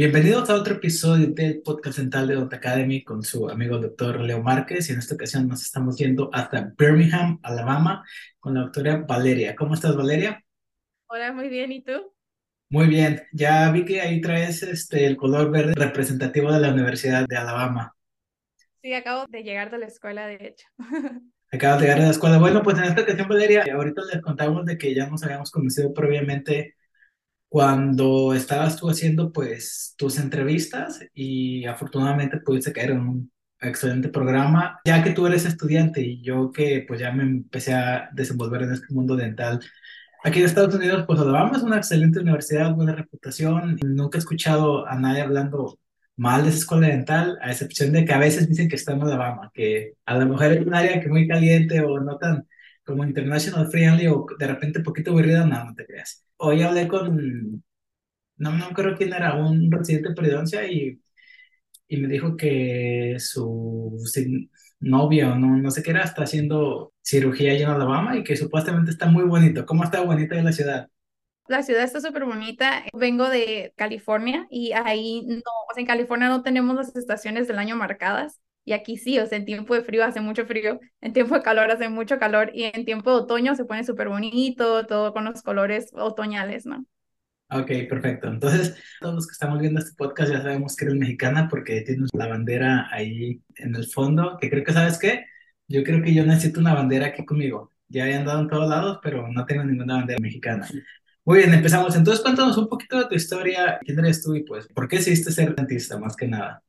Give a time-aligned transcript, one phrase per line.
[0.00, 4.42] Bienvenidos a otro episodio del podcast central de Dot Academy con su amigo doctor Leo
[4.42, 8.02] Márquez y en esta ocasión nos estamos yendo hasta Birmingham, Alabama
[8.38, 9.54] con la doctora Valeria.
[9.54, 10.42] ¿Cómo estás, Valeria?
[11.06, 12.14] Hola, muy bien, ¿y tú?
[12.70, 17.26] Muy bien, ya vi que ahí traes este, el color verde representativo de la Universidad
[17.28, 17.94] de Alabama.
[18.80, 20.66] Sí, acabo de llegar de la escuela, de hecho.
[21.52, 22.38] Acabas de llegar a la escuela.
[22.38, 25.92] Bueno, pues en esta ocasión, Valeria, ahorita les contamos de que ya nos habíamos conocido
[25.92, 26.76] previamente
[27.50, 34.80] cuando estabas tú haciendo pues tus entrevistas y afortunadamente pudiste caer en un excelente programa,
[34.84, 38.72] ya que tú eres estudiante y yo que pues ya me empecé a desenvolver en
[38.74, 39.60] este mundo dental.
[40.24, 43.78] Aquí en Estados Unidos, pues Alabama es una excelente universidad, buena reputación.
[43.84, 45.78] Nunca he escuchado a nadie hablando
[46.16, 49.02] mal de esa escuela dental, a excepción de que a veces dicen que está en
[49.02, 52.46] Alabama, que a lo mejor es un área que muy caliente o no tan
[52.90, 56.26] como international friendly o de repente poquito aburrida, no, no te creas.
[56.36, 57.64] Hoy hablé con,
[58.36, 61.00] no, no creo quién era, un residente de Providencia y,
[61.88, 63.98] y me dijo que su
[64.80, 68.36] novia o no, no sé qué era, está haciendo cirugía allá en Alabama y que
[68.36, 69.66] supuestamente está muy bonito.
[69.66, 70.88] ¿Cómo está bonita la ciudad?
[71.48, 72.84] La ciudad está súper bonita.
[72.92, 77.58] Vengo de California y ahí no, o sea, en California no tenemos las estaciones del
[77.58, 78.40] año marcadas.
[78.70, 81.42] Y aquí sí, o sea, en tiempo de frío hace mucho frío, en tiempo de
[81.42, 85.24] calor hace mucho calor y en tiempo de otoño se pone súper bonito, todo con
[85.24, 86.86] los colores otoñales, ¿no?
[87.50, 88.28] Ok, perfecto.
[88.28, 92.10] Entonces, todos los que estamos viendo este podcast ya sabemos que eres mexicana porque tienes
[92.12, 95.24] la bandera ahí en el fondo, que creo que, ¿sabes qué?
[95.66, 97.72] Yo creo que yo necesito una bandera aquí conmigo.
[97.88, 100.68] Ya he andado en todos lados, pero no tengo ninguna bandera mexicana.
[101.24, 101.96] Muy bien, empezamos.
[101.96, 103.80] Entonces, cuéntanos un poquito de tu historia.
[103.84, 106.62] ¿Quién eres tú y pues por qué decidiste ser dentista más que nada?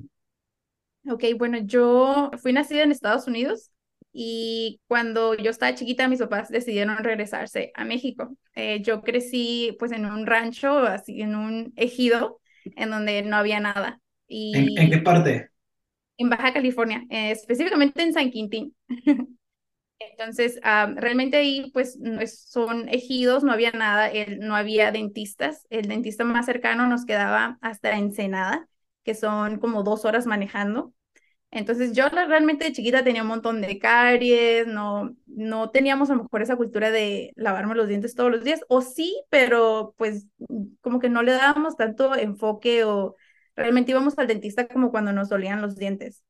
[1.08, 3.72] Ok, bueno, yo fui nacida en Estados Unidos
[4.14, 8.36] y cuando yo estaba chiquita mis papás decidieron regresarse a México.
[8.56, 12.40] Eh, yo crecí pues en un rancho, así en un ejido
[12.76, 14.00] en donde no había nada.
[14.28, 15.50] Y ¿En, qué parte?
[16.18, 18.76] En Baja California, eh, específicamente en San Quintín.
[20.00, 21.98] Entonces, ah, realmente ahí pues
[22.50, 25.66] son ejidos, no había nada, no había dentistas.
[25.70, 28.68] El dentista más cercano nos quedaba hasta Ensenada
[29.04, 30.94] que son como dos horas manejando.
[31.52, 36.24] Entonces yo realmente de chiquita tenía un montón de caries, no, no teníamos a lo
[36.24, 40.28] mejor esa cultura de lavarme los dientes todos los días, o sí, pero pues
[40.82, 43.16] como que no le dábamos tanto enfoque o
[43.56, 46.24] realmente íbamos al dentista como cuando nos dolían los dientes.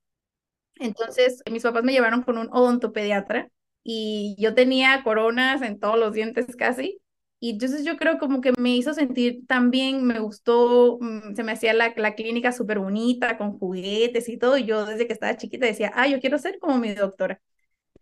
[0.75, 3.49] Entonces mis papás me llevaron con un odontopediatra
[3.83, 6.99] y yo tenía coronas en todos los dientes casi
[7.41, 11.53] y entonces yo creo como que me hizo sentir también, me gustó, mm, se me
[11.53, 14.57] hacía la, la clínica súper bonita, con juguetes y todo.
[14.59, 17.41] Y yo desde que estaba chiquita decía, ah, yo quiero ser como mi doctora.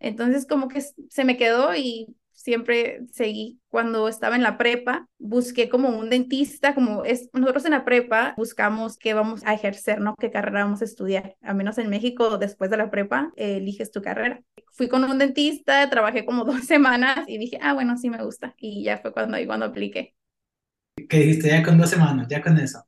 [0.00, 3.60] Entonces como que se me quedó y siempre seguí.
[3.68, 8.34] Cuando estaba en la prepa, busqué como un dentista, como es, nosotros en la prepa
[8.36, 10.14] buscamos qué vamos a ejercer, ¿no?
[10.18, 11.36] ¿Qué carrera vamos a estudiar?
[11.42, 14.40] Al menos en México, después de la prepa, eliges tu carrera.
[14.72, 18.54] Fui con un dentista, trabajé como dos semanas y dije, ah, bueno, sí me gusta.
[18.56, 20.14] Y ya fue cuando, cuando apliqué.
[21.08, 21.48] ¿Qué dijiste?
[21.48, 22.84] Ya con dos semanas, ya con eso.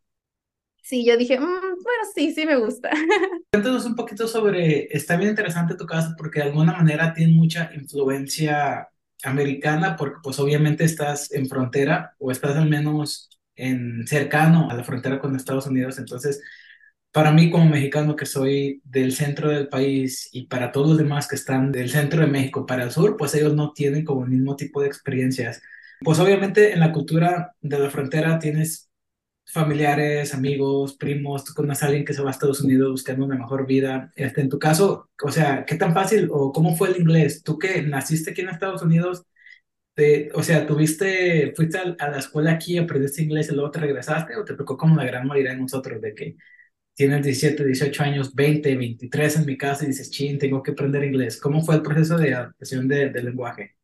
[0.83, 2.91] Sí, yo dije, mm, bueno, sí, sí me gusta.
[3.53, 7.71] Cuéntanos un poquito sobre, está bien interesante tu caso porque de alguna manera tiene mucha
[7.75, 8.89] influencia
[9.25, 14.85] americana porque pues obviamente estás en frontera o estás al menos en cercano a la
[14.85, 16.43] frontera con Estados Unidos, entonces
[17.13, 21.29] para mí como mexicano que soy del centro del país y para todos los demás
[21.29, 24.31] que están del centro de México para el sur, pues ellos no tienen como el
[24.31, 25.63] mismo tipo de experiencias.
[26.01, 28.91] Pues obviamente en la cultura de la frontera tienes
[29.53, 33.37] familiares, amigos, primos, tú conoces a alguien que se va a Estados Unidos buscando una
[33.37, 34.13] mejor vida.
[34.17, 37.43] Este, en tu caso, o sea, ¿qué tan fácil o cómo fue el inglés?
[37.43, 39.25] Tú que naciste aquí en Estados Unidos,
[39.95, 44.37] te, o sea, ¿tuviste, fuiste a, la escuela aquí, aprendiste inglés y luego te regresaste
[44.37, 46.37] o te tocó como la gran mayoría de nosotros de que
[46.95, 51.05] tienes 17, 18 años, 20, 23 en mi caso y dices, chin, tengo que aprender
[51.05, 51.39] inglés?
[51.41, 53.77] ¿Cómo fue el proceso de adaptación del de lenguaje?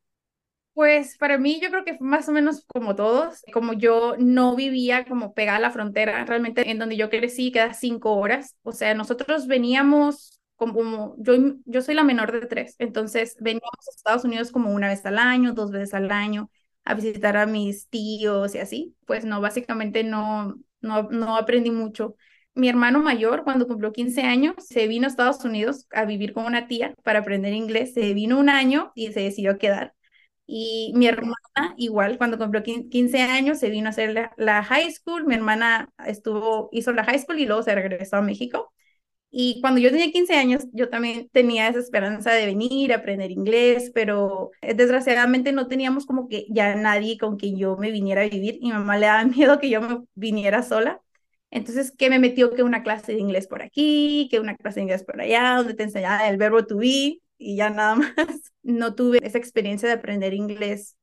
[0.73, 5.03] Pues para mí yo creo que más o menos como todos, como yo no vivía
[5.05, 8.93] como pegada a la frontera, realmente en donde yo crecí queda cinco horas, o sea,
[8.93, 11.33] nosotros veníamos como, yo,
[11.65, 15.17] yo soy la menor de tres, entonces veníamos a Estados Unidos como una vez al
[15.17, 16.49] año, dos veces al año,
[16.85, 22.15] a visitar a mis tíos y así, pues no, básicamente no, no, no aprendí mucho.
[22.55, 26.45] Mi hermano mayor, cuando cumplió 15 años, se vino a Estados Unidos a vivir con
[26.45, 29.93] una tía para aprender inglés, se vino un año y se decidió quedar.
[30.51, 35.25] Y mi hermana, igual, cuando cumplió 15 años, se vino a hacer la, high school.
[35.27, 38.73] Mi hermana estuvo, hizo la high school y luego se regresó a México.
[39.31, 43.31] Y cuando yo tenía 15 años, yo también tenía esa esperanza de venir a aprender
[43.31, 48.23] inglés, pero eh, desgraciadamente no teníamos como que ya nadie con quien yo me viniera
[48.23, 48.59] a vivir.
[48.61, 51.01] Mi mamá le daba miedo que yo me viniera sola.
[51.51, 52.55] Entonces, ¿qué me metió?
[52.55, 55.75] Que una clase de inglés por aquí, que una clase de inglés por allá, donde
[55.75, 58.13] te enseñaba el verbo to be y ya nada más.
[58.61, 60.97] No tuve esa experiencia de aprender inglés,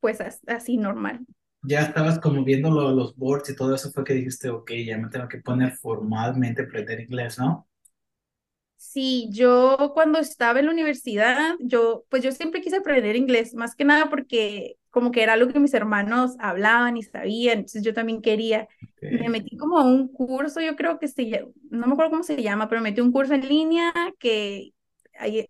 [0.00, 1.26] pues así normal.
[1.62, 5.08] Ya estabas como viendo los boards y todo eso fue que dijiste, ok, ya me
[5.08, 7.66] tengo que poner formalmente a aprender inglés, ¿no?
[8.76, 13.76] Sí, yo cuando estaba en la universidad, yo, pues yo siempre quise aprender inglés, más
[13.76, 17.92] que nada porque como que era algo que mis hermanos hablaban y sabían, entonces yo
[17.92, 18.68] también quería.
[19.10, 22.42] Me metí como a un curso, yo creo que se, no me acuerdo cómo se
[22.42, 24.72] llama, pero metí un curso en línea que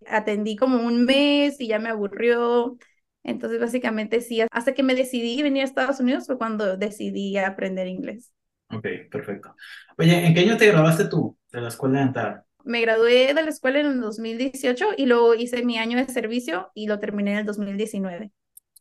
[0.07, 2.77] atendí como un mes y ya me aburrió.
[3.23, 7.87] Entonces, básicamente sí, hasta que me decidí venir a Estados Unidos fue cuando decidí aprender
[7.87, 8.33] inglés.
[8.73, 9.55] Ok, perfecto.
[9.99, 12.45] Oye, ¿en qué año te grabaste tú de la escuela dental?
[12.65, 16.71] Me gradué de la escuela en el 2018 y luego hice mi año de servicio
[16.75, 18.33] y lo terminé en el 2019.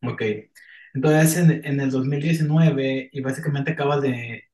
[0.01, 0.21] Ok,
[0.93, 4.45] entonces en, en el 2019 y básicamente acabas de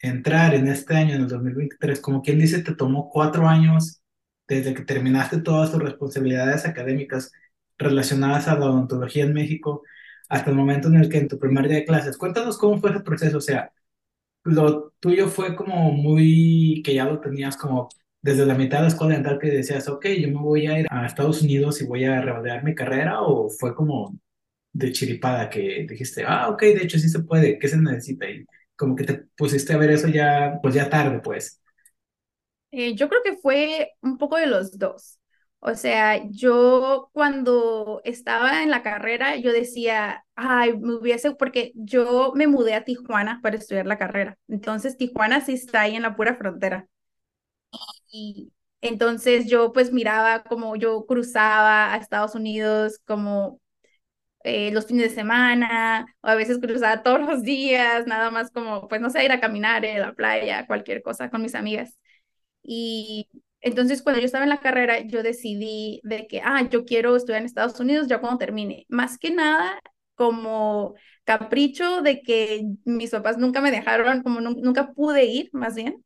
[0.00, 4.02] entrar en este año, en el 2023, como quien dice, te tomó cuatro años
[4.48, 7.32] desde que terminaste todas tus responsabilidades académicas
[7.78, 9.82] relacionadas a la odontología en México
[10.28, 12.16] hasta el momento en el que en tu primer día de clases.
[12.18, 13.72] Cuéntanos cómo fue ese proceso, o sea,
[14.44, 17.88] lo tuyo fue como muy, que ya lo tenías como
[18.22, 20.86] desde la mitad de la escuela dental que decías, ok, yo me voy a ir
[20.90, 24.18] a Estados Unidos y voy a revalidar mi carrera, o fue como
[24.72, 28.28] de chiripada que dijiste, ah, ok, de hecho sí se puede, ¿qué se necesita?
[28.30, 28.46] Y
[28.76, 31.60] como que te pusiste a ver eso ya, pues ya tarde, pues.
[32.76, 35.18] Eh, yo creo que fue un poco de los dos.
[35.60, 42.32] O sea, yo cuando estaba en la carrera, yo decía, ay, me hubiese, porque yo
[42.34, 44.38] me mudé a Tijuana para estudiar la carrera.
[44.48, 46.86] Entonces, Tijuana sí está ahí en la pura frontera.
[48.10, 53.60] Y entonces yo pues miraba como yo cruzaba a Estados Unidos como
[54.44, 58.88] eh, los fines de semana, o a veces cruzaba todos los días, nada más como,
[58.88, 61.98] pues no sé, ir a caminar en la playa, cualquier cosa con mis amigas.
[62.64, 63.28] Y
[63.60, 67.40] entonces cuando yo estaba en la carrera, yo decidí de que, ah, yo quiero estudiar
[67.40, 68.86] en Estados Unidos ya cuando termine.
[68.88, 69.80] Más que nada
[70.16, 70.94] como
[71.24, 76.04] capricho de que mis papás nunca me dejaron, como nunca pude ir, más bien.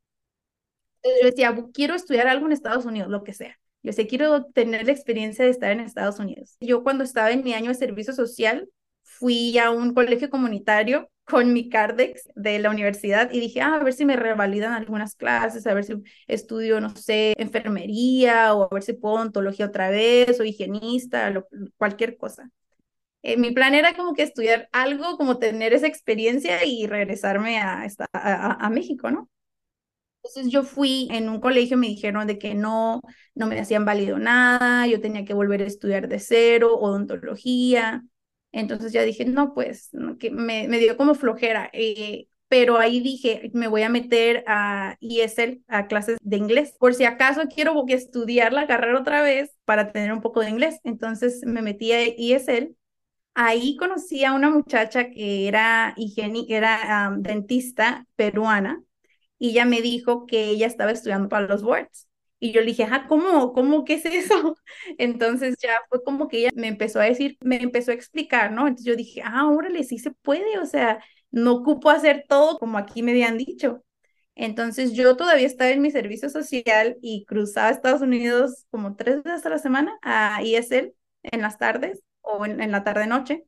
[1.03, 3.57] Yo decía, quiero estudiar algo en Estados Unidos, lo que sea.
[3.83, 6.57] Yo sé, quiero tener la experiencia de estar en Estados Unidos.
[6.61, 8.69] Yo cuando estaba en mi año de servicio social,
[9.19, 13.85] fui a un colegio comunitario con mi Cardex de la universidad y dije, ah, a
[13.85, 15.95] ver si me revalidan algunas clases, a ver si
[16.27, 21.33] estudio, no sé, enfermería o a ver si puedo ontología otra vez o higienista,
[21.77, 22.51] cualquier cosa.
[23.23, 27.85] Eh, mi plan era como que estudiar algo, como tener esa experiencia y regresarme a,
[28.13, 29.29] a, a México, ¿no?
[30.23, 33.01] Entonces yo fui en un colegio, me dijeron de que no,
[33.35, 38.05] no me hacían válido nada, yo tenía que volver a estudiar de cero, odontología.
[38.53, 41.71] Entonces ya dije, no, pues, que me, me dio como flojera.
[41.73, 46.95] Eh, pero ahí dije, me voy a meter a ESL, a clases de inglés, por
[46.95, 50.81] si acaso quiero estudiar la carrera otra vez para tener un poco de inglés.
[50.85, 52.75] Entonces me metí a ESL.
[53.35, 55.95] Ahí conocí a una muchacha que era
[56.49, 58.83] era dentista peruana,
[59.39, 62.08] y ella me dijo que ella estaba estudiando para los boards.
[62.41, 63.53] Y yo le dije, ah, ¿cómo?
[63.53, 63.85] ¿Cómo?
[63.85, 64.57] ¿Qué es eso?
[64.99, 68.63] Entonces ya fue como que ella me empezó a decir, me empezó a explicar, ¿no?
[68.69, 72.79] Entonces yo dije, ah, órale, sí se puede, o sea, no ocupo hacer todo como
[72.79, 73.85] aquí me habían dicho.
[74.35, 79.45] Entonces yo todavía estaba en mi servicio social y cruzaba Estados Unidos como tres veces
[79.47, 83.45] a la semana a ESL en las tardes o en, en la tarde-noche.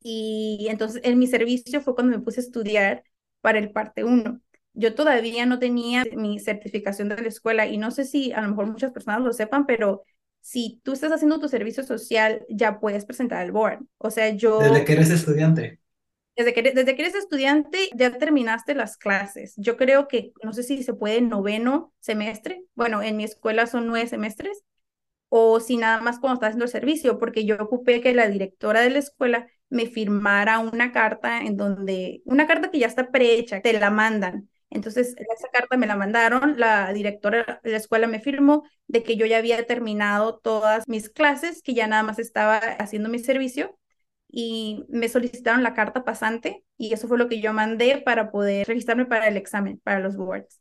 [0.00, 3.04] Y entonces en mi servicio fue cuando me puse a estudiar
[3.40, 4.40] para el parte 1
[4.76, 8.48] yo todavía no tenía mi certificación de la escuela y no sé si a lo
[8.50, 10.02] mejor muchas personas lo sepan, pero
[10.40, 13.80] si tú estás haciendo tu servicio social, ya puedes presentar al board.
[13.98, 14.60] O sea, yo...
[14.60, 15.80] Desde que eres estudiante.
[16.36, 19.54] Desde que, desde que eres estudiante, ya terminaste las clases.
[19.56, 22.62] Yo creo que, no sé si se puede noveno semestre.
[22.74, 24.62] Bueno, en mi escuela son nueve semestres.
[25.30, 28.82] O si nada más cuando estás haciendo el servicio, porque yo ocupé que la directora
[28.82, 33.62] de la escuela me firmara una carta en donde, una carta que ya está prehecha,
[33.62, 38.20] te la mandan entonces, esa carta me la mandaron, la directora de la escuela me
[38.20, 42.58] firmó de que yo ya había terminado todas mis clases, que ya nada más estaba
[42.58, 43.78] haciendo mi servicio
[44.28, 48.66] y me solicitaron la carta pasante y eso fue lo que yo mandé para poder
[48.66, 50.60] registrarme para el examen, para los boards.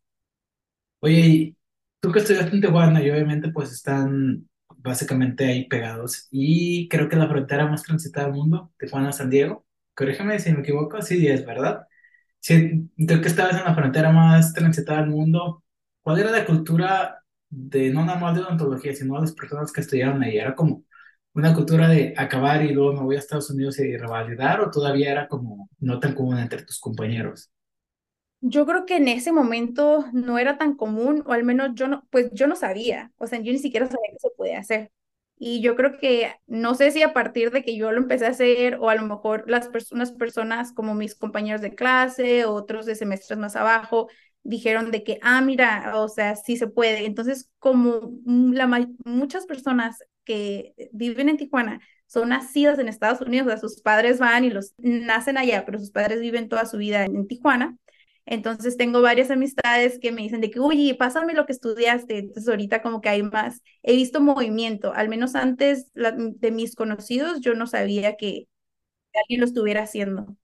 [0.99, 1.55] Oye,
[1.99, 7.15] tú que estudiaste en Tijuana y obviamente pues están básicamente ahí pegados y creo que
[7.15, 11.87] la frontera más transitada del mundo, Tijuana-San Diego, corrígeme si me equivoco, sí es, ¿verdad?
[12.47, 15.63] Sí, tú que estabas en la frontera más transitada del mundo,
[16.03, 19.81] ¿cuál era la cultura de no nada más de odontología, sino de las personas que
[19.81, 20.37] estudiaron ahí?
[20.37, 20.83] ¿Era como
[21.33, 25.11] una cultura de acabar y luego me voy a Estados Unidos y revalidar o todavía
[25.11, 27.49] era como no tan común entre tus compañeros?
[28.41, 32.07] Yo creo que en ese momento no era tan común, o al menos yo no,
[32.11, 34.91] pues yo no sabía, o sea, yo ni siquiera sabía que se podía hacer.
[35.37, 38.29] Y yo creo que, no sé si a partir de que yo lo empecé a
[38.29, 42.95] hacer, o a lo mejor las personas, personas como mis compañeros de clase, otros de
[42.95, 44.07] semestres más abajo,
[44.43, 47.05] dijeron de que, ah, mira, o sea, sí se puede.
[47.05, 53.49] Entonces, como la, muchas personas que viven en Tijuana son nacidas en Estados Unidos, o
[53.49, 57.05] sea, sus padres van y los nacen allá, pero sus padres viven toda su vida
[57.05, 57.77] en, Tijuana.
[58.25, 62.17] Entonces tengo varias amistades que me dicen de que, oye, pásame lo que estudiaste.
[62.17, 67.41] Entonces ahorita como que hay más, he visto movimiento, al menos antes de mis conocidos,
[67.41, 68.47] yo no sabía que
[69.13, 70.35] alguien lo estuviera haciendo.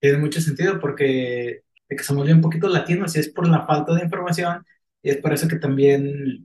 [0.00, 3.94] Tiene mucho sentido porque de que somos un poquito latinos y es por la falta
[3.94, 4.64] de información
[5.02, 6.44] y es por eso que también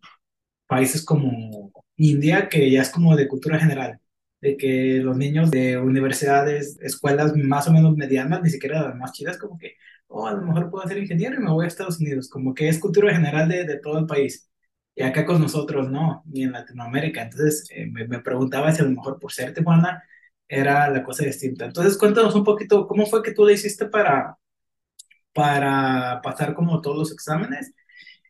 [0.67, 3.99] países como India, que ya es como de cultura general,
[4.41, 9.11] de que los niños de universidades, escuelas más o menos medianas, ni siquiera las más
[9.13, 9.75] chidas, como que,
[10.11, 12.69] oh, a lo mejor puedo ser ingeniero y me voy a Estados Unidos, como que
[12.69, 14.49] es cultura general de, de todo el país.
[14.95, 17.23] Y acá con nosotros no, ni en Latinoamérica.
[17.23, 20.03] Entonces eh, me, me, preguntaba si a lo mejor por ser tijuana
[20.47, 21.65] era la cosa distinta.
[21.65, 24.37] Entonces cuéntanos un poquito, ¿cómo fue que tú le hiciste para,
[25.33, 27.73] para pasar como todos los exámenes.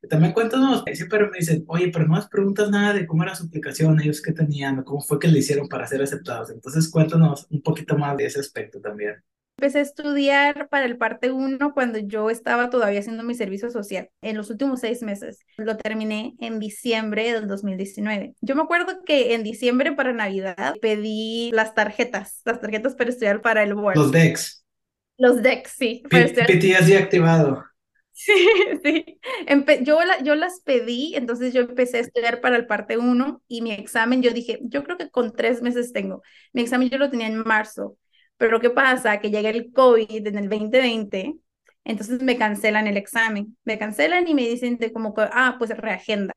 [0.10, 3.46] También cuéntanos, siempre me dicen, oye, pero no has preguntas nada de cómo era su
[3.46, 6.50] aplicación, ellos qué tenían, cómo fue que le hicieron para ser aceptados.
[6.50, 9.24] Entonces cuéntanos un poquito más de ese aspecto también.
[9.62, 14.10] Empecé a estudiar para el parte 1 cuando yo estaba todavía haciendo mi servicio social,
[14.24, 15.38] en los últimos seis meses.
[15.56, 18.34] Lo terminé en diciembre del 2019.
[18.42, 23.44] Yo me acuerdo que en diciembre para Navidad pedí las tarjetas, las tarjetas para estudiar
[23.44, 23.98] para el board.
[23.98, 24.66] Los DEX.
[25.20, 26.02] Los decks, sí.
[26.10, 27.64] PTSD activado.
[28.14, 28.34] Sí,
[28.84, 29.20] sí.
[29.84, 33.72] yo, yo las pedí, entonces yo empecé a estudiar para el parte 1 y mi
[33.72, 36.22] examen, yo dije, yo creo que con tres meses tengo.
[36.54, 37.98] Mi examen yo lo tenía en marzo,
[38.42, 39.20] pero ¿qué pasa?
[39.20, 41.36] Que llega el COVID en el 2020,
[41.84, 43.56] entonces me cancelan el examen.
[43.66, 46.34] Me cancelan y me dicen de como que, ah, pues reagenda.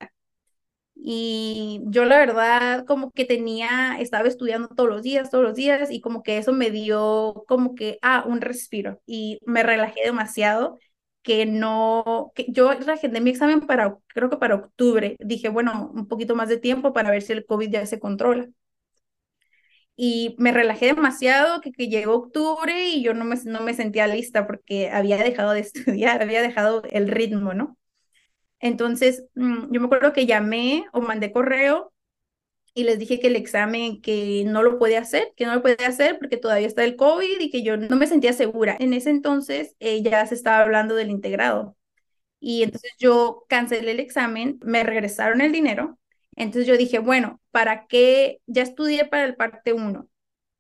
[0.95, 5.91] Y yo la verdad como que tenía, estaba estudiando todos los días, todos los días
[5.91, 10.79] y como que eso me dio como que, ah, un respiro y me relajé demasiado
[11.23, 15.17] que no, que yo reagendé mi examen para, creo que para octubre.
[15.21, 18.49] Dije, bueno, un poquito más de tiempo para ver si el COVID ya se controla.
[19.97, 24.07] Y me relajé demasiado, que, que llegó octubre y yo no me, no me sentía
[24.09, 27.77] lista porque había dejado de estudiar, había dejado el ritmo, ¿no?
[28.61, 31.93] Entonces, mm, yo me acuerdo que llamé o mandé correo
[32.75, 35.85] y les dije que el examen que no lo puede hacer, que no lo puede
[35.85, 38.77] hacer porque todavía está el COVID y que yo no me sentía segura.
[38.81, 41.77] En ese entonces eh, ya se estaba hablando del integrado.
[42.41, 45.99] Y entonces yo cancelé el examen, me regresaron el dinero.
[46.37, 48.41] Entonces yo dije, bueno, ¿para qué?
[48.47, 50.09] Ya estudié para el parte 1.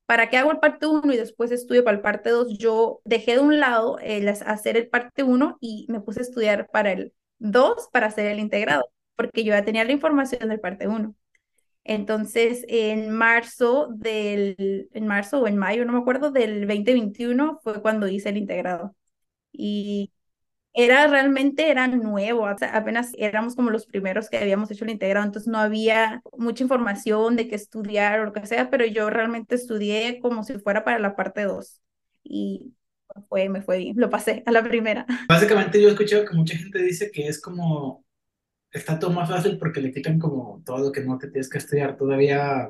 [0.06, 2.58] ¿Para qué hago el parte 1 y después estudio para el parte 2?
[2.58, 6.68] Yo dejé de un lado el hacer el parte 1 y me puse a estudiar
[6.70, 8.84] para el dos para hacer el integrado,
[9.16, 11.14] porque yo ya tenía la información del parte 1.
[11.84, 17.82] Entonces, en marzo del, en marzo o en mayo, no me acuerdo, del 2021 fue
[17.82, 18.96] cuando hice el integrado.
[19.52, 20.12] Y
[20.74, 25.50] era realmente, era nuevo, apenas éramos como los primeros que habíamos hecho el integrado, entonces
[25.50, 30.18] no había mucha información de qué estudiar o lo que sea, pero yo realmente estudié
[30.20, 31.80] como si fuera para la parte 2.
[32.24, 32.74] Y
[33.28, 35.06] fue, me fue bien, lo pasé a la primera.
[35.28, 38.04] Básicamente yo he escuchado que mucha gente dice que es como,
[38.72, 41.58] está todo más fácil porque le quitan como todo lo que no te tienes que
[41.58, 41.96] estudiar.
[41.96, 42.68] Todavía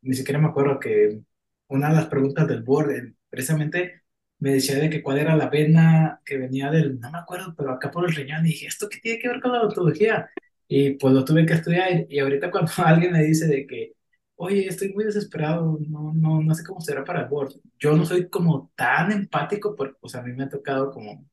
[0.00, 1.20] ni siquiera me acuerdo que
[1.68, 4.01] una de las preguntas del board eh, precisamente
[4.42, 7.72] me decía de que cuál era la vena que venía del, no me acuerdo, pero
[7.72, 10.30] acá por el riñón y dije, ¿esto qué tiene que ver con la odontología?
[10.66, 13.92] Y pues lo tuve que estudiar y ahorita cuando alguien me dice de que
[14.36, 17.52] oye, estoy muy desesperado, no, no, no sé cómo será para el board.
[17.78, 21.24] Yo no soy como tan empático, porque pues a mí me ha tocado como,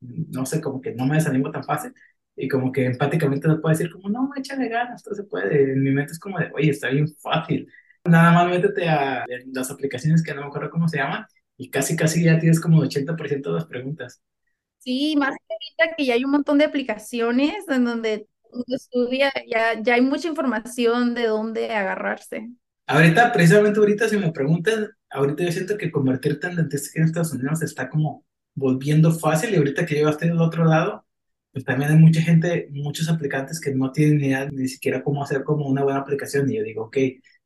[0.00, 1.92] no sé, como que no me desanimo tan fácil
[2.36, 5.72] y como que empáticamente no puedo decir como, no, échale ganas, esto se puede.
[5.72, 7.68] En mi mente es como de, oye, está bien fácil.
[8.04, 11.26] Nada más métete a las aplicaciones que no me acuerdo cómo se llaman
[11.60, 14.22] y casi, casi ya tienes como el 80% de las preguntas.
[14.78, 18.26] Sí, más que ahorita que ya hay un montón de aplicaciones en donde
[18.68, 22.48] estudia, ya, ya hay mucha información de dónde agarrarse.
[22.86, 27.34] Ahorita, precisamente ahorita, si me preguntan, ahorita yo siento que convertirte en dentista en Estados
[27.34, 28.24] Unidos está como
[28.54, 31.04] volviendo fácil y ahorita que llegaste del otro lado,
[31.52, 35.22] pues también hay mucha gente, muchos aplicantes que no tienen ni idea ni siquiera cómo
[35.22, 36.96] hacer como una buena aplicación y yo digo, ok,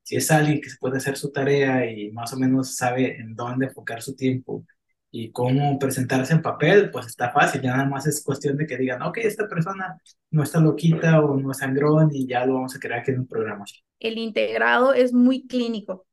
[0.04, 3.66] si es alguien que puede hacer su tarea y más o menos sabe en dónde
[3.66, 4.64] enfocar su tiempo
[5.11, 8.76] y cómo presentarse en papel, pues está fácil, ya nada más es cuestión de que
[8.76, 9.99] digan, ok, esta persona
[10.30, 13.20] no está loquita o no es sangrón y ya lo vamos a crear aquí en
[13.20, 13.64] un programa.
[13.99, 16.06] El integrado es muy clínico.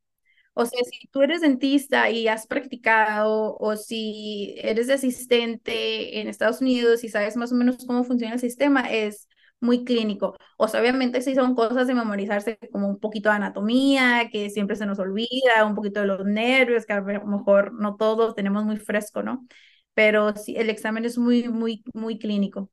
[0.54, 6.62] O sea, si tú eres dentista y has practicado, o si eres asistente en Estados
[6.62, 9.28] Unidos y sabes más o menos cómo funciona el sistema, es
[9.62, 10.36] muy clínico.
[10.58, 14.76] O sea, obviamente sí son cosas de memorizarse como un poquito de anatomía, que siempre
[14.76, 18.66] se nos olvida, un poquito de los nervios, que a lo mejor no todos tenemos
[18.66, 19.48] muy fresco, ¿no?
[19.94, 22.70] Pero sí, el examen es muy, muy, muy clínico.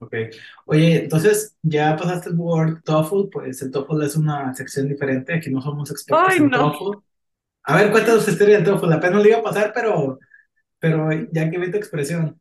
[0.00, 0.14] Ok.
[0.66, 5.50] Oye, entonces ya pasaste el Word TOEFL, pues el TOEFL es una sección diferente, aquí
[5.50, 6.72] no somos expertos Ay, en no.
[6.72, 6.98] TOEFL.
[7.64, 10.18] A ver, cuéntanos historia del TOEFL, apenas lo iba a pasar, pero,
[10.78, 12.40] pero ya que vi tu expresión.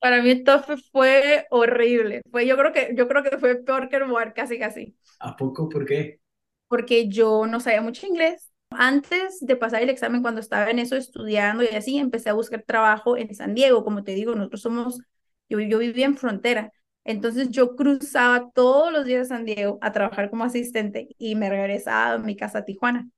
[0.00, 2.22] Para mí TOEFL fue horrible.
[2.30, 4.96] Fue, yo creo que, yo creo que fue peor que el Word, casi, casi.
[5.18, 5.68] ¿A poco?
[5.68, 6.20] ¿Por qué?
[6.68, 8.50] Porque yo no sabía mucho inglés.
[8.70, 12.62] Antes de pasar el examen, cuando estaba en eso estudiando y así, empecé a buscar
[12.62, 13.84] trabajo en San Diego.
[13.84, 15.00] Como te digo, nosotros somos,
[15.48, 16.72] yo, yo vivía en frontera.
[17.04, 21.50] Entonces yo cruzaba todos los días a San Diego a trabajar como asistente y me
[21.50, 23.10] regresaba a mi casa a Tijuana.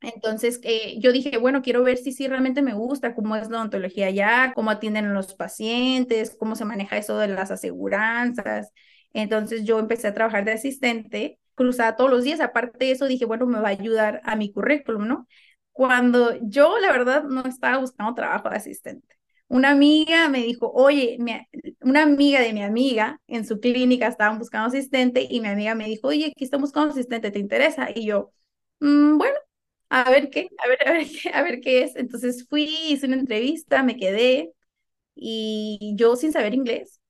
[0.00, 3.58] Entonces eh, yo dije, bueno, quiero ver si sí realmente me gusta cómo es la
[3.58, 8.72] odontología allá, cómo atienden los pacientes, cómo se maneja eso de las aseguranzas.
[9.12, 12.40] Entonces yo empecé a trabajar de asistente, cruzaba todos los días.
[12.40, 15.26] Aparte de eso, dije, bueno, me va a ayudar a mi currículum, ¿no?
[15.72, 19.06] Cuando yo, la verdad, no estaba buscando trabajo de asistente.
[19.48, 21.16] Una amiga me dijo, oye,
[21.80, 25.86] una amiga de mi amiga en su clínica estaban buscando asistente y mi amiga me
[25.86, 27.88] dijo, oye, aquí estamos buscando asistente, ¿te interesa?
[27.94, 28.32] Y yo,
[28.80, 29.36] mmm, bueno,
[29.90, 31.96] a ver qué, a ver, a ver qué, a ver qué es.
[31.96, 34.52] Entonces fui, hice una entrevista, me quedé
[35.14, 37.00] y yo sin saber inglés,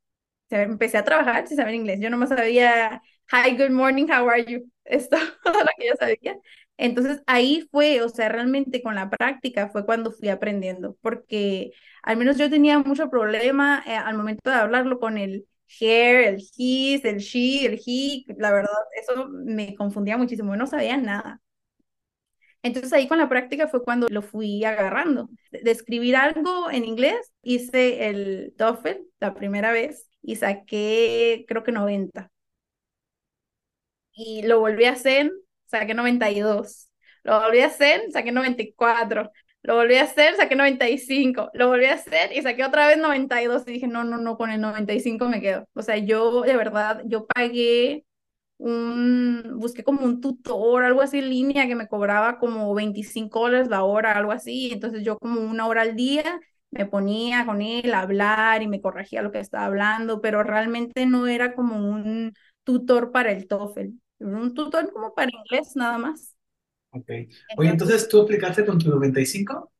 [0.50, 2.00] empecé a trabajar sin saber inglés.
[2.00, 4.70] Yo nomás sabía, hi, good morning, how are you?
[4.84, 6.36] Esto todo lo que yo sabía.
[6.78, 12.16] Entonces ahí fue, o sea, realmente con la práctica fue cuando fui aprendiendo, porque al
[12.18, 15.46] menos yo tenía mucho problema eh, al momento de hablarlo con el
[15.80, 18.70] hair, el his, el she, el he, la verdad,
[19.00, 21.40] eso me confundía muchísimo, no sabía nada.
[22.62, 25.28] Entonces ahí con la práctica fue cuando lo fui agarrando.
[25.50, 31.72] De escribir algo en inglés, hice el TOEFL la primera vez y saqué creo que
[31.72, 32.30] 90.
[34.12, 35.30] Y lo volví a hacer,
[35.66, 36.90] saqué 92.
[37.22, 39.30] Lo volví a hacer, saqué 94.
[39.62, 41.50] Lo volví a hacer, saqué 95.
[41.54, 43.62] Lo volví a hacer y saqué otra vez 92.
[43.66, 45.68] Y dije, no, no, no, con el 95 me quedo.
[45.74, 48.04] O sea, yo de verdad, yo pagué
[48.58, 53.68] un, busqué como un tutor, algo así en línea que me cobraba como 25 dólares
[53.68, 54.70] la hora, algo así.
[54.72, 56.40] Entonces yo como una hora al día
[56.70, 61.06] me ponía con él a hablar y me corregía lo que estaba hablando, pero realmente
[61.06, 63.88] no era como un tutor para el TOEFL,
[64.20, 66.34] un tutor como para inglés nada más.
[66.90, 67.10] Ok.
[67.56, 69.72] Oye, entonces tú aplicaste con tu 95?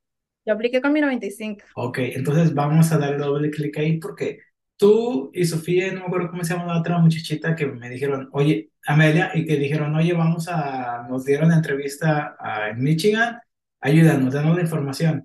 [0.46, 1.64] Yo apliqué con mi 95.
[1.74, 4.40] Ok, entonces vamos a darle doble clic ahí porque
[4.78, 8.28] tú y Sofía, no me acuerdo cómo se llama la otra muchachita que me dijeron,
[8.32, 13.38] oye, Amelia, y que dijeron, oye, vamos a, nos dieron entrevista a, en Michigan,
[13.80, 15.24] ayúdanos, danos la información.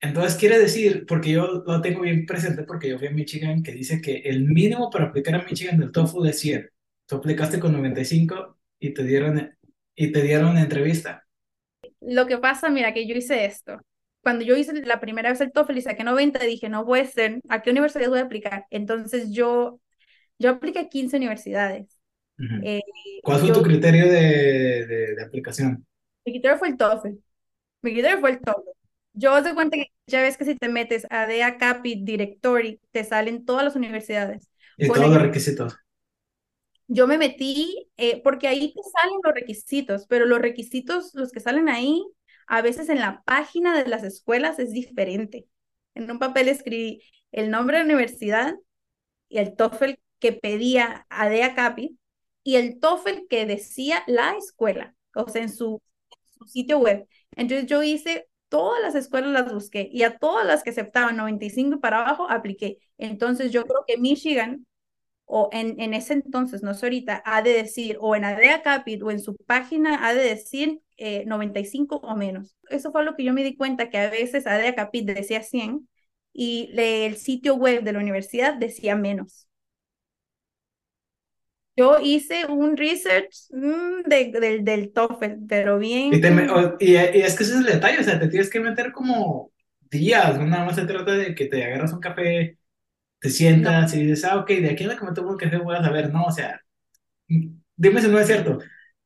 [0.00, 3.72] Entonces quiere decir, porque yo lo tengo bien presente porque yo fui a Michigan, que
[3.72, 6.70] dice que el mínimo para aplicar a Michigan del TOEFL es 100.
[7.06, 9.56] Tú aplicaste con 95 y te dieron,
[9.94, 11.24] y te dieron entrevista.
[12.00, 13.80] Lo que pasa, mira, que yo hice esto
[14.22, 17.40] cuando yo hice la primera vez el TOEFL y saqué 90, dije, no puede ser,
[17.48, 18.66] ¿a qué universidad voy a aplicar?
[18.70, 19.80] Entonces yo,
[20.38, 21.98] yo apliqué a 15 universidades.
[22.62, 22.80] eh,
[23.22, 25.86] ¿Cuál fue tu criterio de, de, de, aplicación?
[26.24, 27.08] Mi criterio fue el TOEFL.
[27.82, 28.70] Mi criterio fue el TOEFL.
[29.14, 33.04] Yo doy cuenta que ya ves que si te metes a DEA Capi Directory, te
[33.04, 34.48] salen todas las universidades.
[34.78, 35.76] Y todos los requisitos.
[36.88, 41.40] Yo me metí eh, porque ahí te salen los requisitos, pero los requisitos, los que
[41.40, 42.02] salen ahí,
[42.52, 45.46] a veces en la página de las escuelas es diferente.
[45.94, 48.56] En un papel escribí el nombre de la universidad
[49.30, 51.98] y el TOEFL que pedía ADEA CAPI
[52.42, 55.80] y el TOEFL que decía la escuela, o sea, en su,
[56.38, 57.08] su sitio web.
[57.36, 61.80] Entonces yo hice todas las escuelas las busqué y a todas las que aceptaban 95
[61.80, 62.80] para abajo apliqué.
[62.98, 64.66] Entonces yo creo que Michigan
[65.34, 69.02] o en, en ese entonces, no sé ahorita, ha de decir, o en ADEA Capit
[69.02, 72.54] o en su página ha de decir eh, 95 o menos.
[72.68, 75.88] Eso fue lo que yo me di cuenta, que a veces ADEA Capit decía 100
[76.34, 79.48] y el sitio web de la universidad decía menos.
[81.76, 86.12] Yo hice un research mmm, de, de, del TOEFL, pero bien...
[86.12, 86.28] Y, te,
[86.78, 89.50] y, y, es que ese es el detalle, o sea, te tienes que meter como
[89.90, 92.58] días, no nada más se trata de que te agarras un café
[93.22, 95.58] te sientas y dices, ah, ok, de aquí en la que me tomo un café
[95.58, 96.60] voy a saber, no, o sea,
[97.76, 98.58] dime si no es cierto.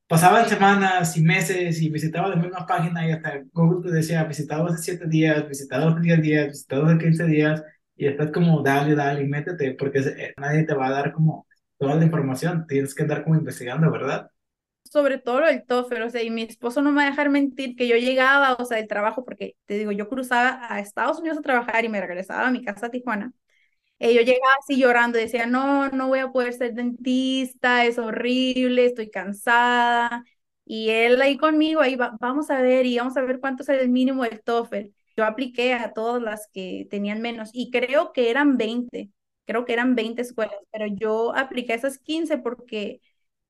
[0.09, 4.67] Pasaban semanas y meses y visitaba la misma página y hasta Google te decía, visitado
[4.67, 7.63] hace 7 días, visitado hace 10 días, visitado hace 15 días
[7.97, 10.01] y después como dale, dale, y métete, porque
[10.39, 11.47] nadie te va a dar como
[11.79, 14.31] toda la información, tienes que andar como investigando, ¿verdad?
[14.91, 17.77] sobre todo el TOEFL, o sea, y mi esposo no me va a dejar mentir
[17.77, 21.39] que yo llegaba, o sea, del trabajo, porque te digo, yo cruzaba a Estados Unidos
[21.39, 23.33] a trabajar y me regresaba a mi casa a Tijuana.
[23.99, 28.87] Y yo llegaba así llorando decía, no, no voy a poder ser dentista, es horrible,
[28.87, 30.25] estoy cansada.
[30.67, 33.89] Y él ahí conmigo, ahí vamos a ver y vamos a ver cuánto es el
[33.89, 34.91] mínimo del TOEFL.
[35.17, 39.11] Yo apliqué a todas las que tenían menos y creo que eran 20,
[39.47, 43.01] creo que eran 20 escuelas, pero yo apliqué a esas 15 porque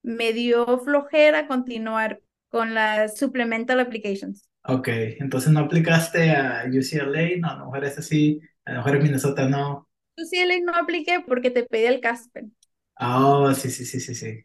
[0.03, 4.49] me dio flojera continuar con las supplemental applications.
[4.69, 8.97] Ok, entonces no aplicaste a UCLA, no, a lo mejor es así, a lo mejor
[8.97, 9.86] en Minnesota no.
[10.19, 12.45] UCLA no apliqué porque te pedí el Casper.
[13.01, 14.45] Oh, sí, sí, sí, sí, sí.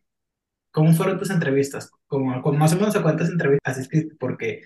[0.71, 1.91] ¿Cómo fueron tus entrevistas?
[2.07, 4.15] ¿Cómo, más o menos a cuántas entrevistas asististe?
[4.17, 4.63] Porque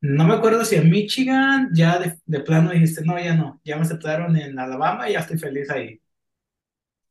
[0.00, 3.76] no me acuerdo si en Michigan ya de, de plano dijiste, no, ya no, ya
[3.76, 6.00] me aceptaron en Alabama y ya estoy feliz ahí.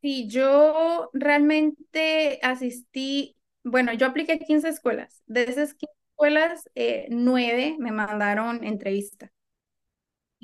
[0.01, 5.23] Sí, yo realmente asistí, bueno, yo apliqué a 15 escuelas.
[5.25, 9.31] De esas 15 escuelas, eh, 9 me mandaron entrevista.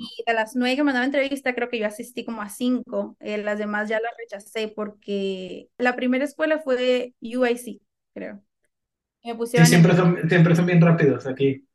[0.02, 3.16] Y de las 9 que me mandaron entrevista, creo que yo asistí como a 5.
[3.20, 7.80] Eh, las demás ya las rechacé porque la primera escuela fue UIC,
[8.14, 8.42] creo.
[9.24, 11.66] Me pusieron sí, siempre son, siempre son bien rápidos aquí.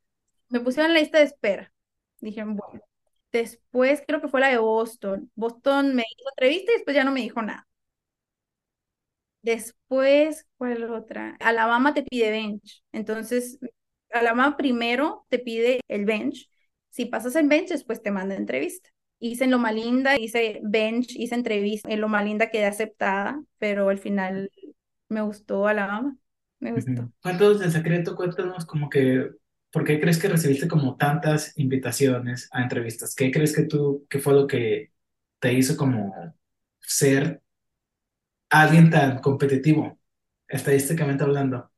[0.50, 1.72] Me pusieron en la lista de espera.
[2.20, 2.84] Dijeron, bueno.
[3.32, 5.32] Después creo que fue la de Boston.
[5.36, 7.68] Boston me hizo entrevista y después ya no me dijo nada.
[9.42, 11.38] Después, ¿cuál otra?
[11.40, 12.84] Alabama te pide bench.
[12.92, 13.60] Entonces,
[14.12, 16.50] Alabama primero te pide el bench.
[16.90, 18.90] Si pasas el bench, después te manda entrevista.
[19.20, 21.90] Hice en Loma Linda, hice bench, hice entrevista.
[21.92, 24.52] En Loma Linda quedé aceptada, pero al final
[25.10, 26.16] me gustó Alabama.
[26.60, 27.12] Me gustó.
[27.22, 28.16] ¿Cuántos de secreto?
[28.16, 29.30] Cuéntanos como que,
[29.72, 33.14] ¿por qué crees que recibiste como tantas invitaciones a entrevistas?
[33.16, 34.92] ¿Qué crees que tú, qué fue lo que
[35.40, 36.14] te hizo como
[36.80, 37.42] ser
[38.50, 40.00] alguien tan competitivo,
[40.48, 41.72] estadísticamente hablando?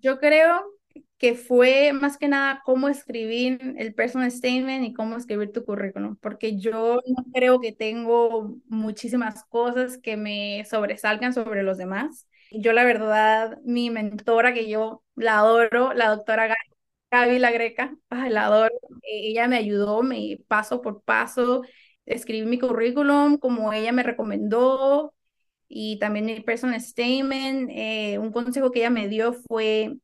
[0.00, 0.79] Yo creo
[1.18, 6.16] que fue más que nada cómo escribir el personal statement y cómo escribir tu currículum,
[6.16, 12.26] porque yo no creo que tengo muchísimas cosas que me sobresalgan sobre los demás.
[12.50, 16.54] Yo la verdad, mi mentora que yo la adoro, la doctora
[17.10, 21.62] Gaby La Greca, la adoro, ella me ayudó, me paso por paso,
[22.06, 25.12] escribí mi currículum como ella me recomendó,
[25.72, 27.70] y también el personal statement.
[27.72, 29.96] Eh, un consejo que ella me dio fue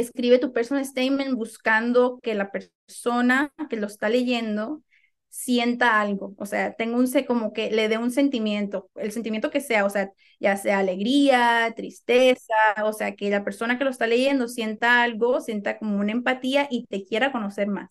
[0.00, 4.82] escribe tu personal statement buscando que la persona que lo está leyendo
[5.28, 9.60] sienta algo, o sea, tengo un como que le dé un sentimiento, el sentimiento que
[9.60, 12.54] sea, o sea, ya sea alegría, tristeza,
[12.84, 16.68] o sea, que la persona que lo está leyendo sienta algo, sienta como una empatía
[16.70, 17.90] y te quiera conocer más.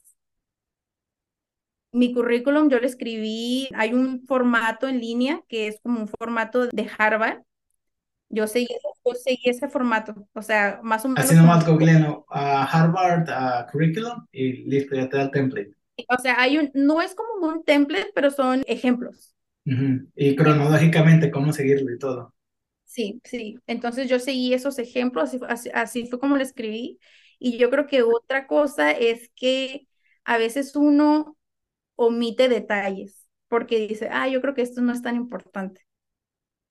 [1.92, 6.68] Mi currículum yo lo escribí, hay un formato en línea que es como un formato
[6.68, 7.42] de Harvard.
[8.30, 8.68] Yo seguí,
[9.44, 11.26] ese formato, o sea, más o menos.
[11.26, 13.28] Así nomás googleando a Harvard
[13.72, 15.74] curriculum y listo, ya te da el template.
[16.10, 19.34] O sea, hay un, no es como un template, pero son ejemplos.
[20.16, 22.34] Y cronológicamente cómo seguirlo y todo.
[22.84, 23.58] Sí, sí.
[23.68, 27.00] Entonces yo seguí esos ejemplos, así, así fue como lo escribí.
[27.40, 29.88] Y yo creo que otra cosa es que
[30.24, 31.38] a veces uno
[31.96, 35.82] omite detalles, porque dice, ah, yo creo que esto no es tan importante.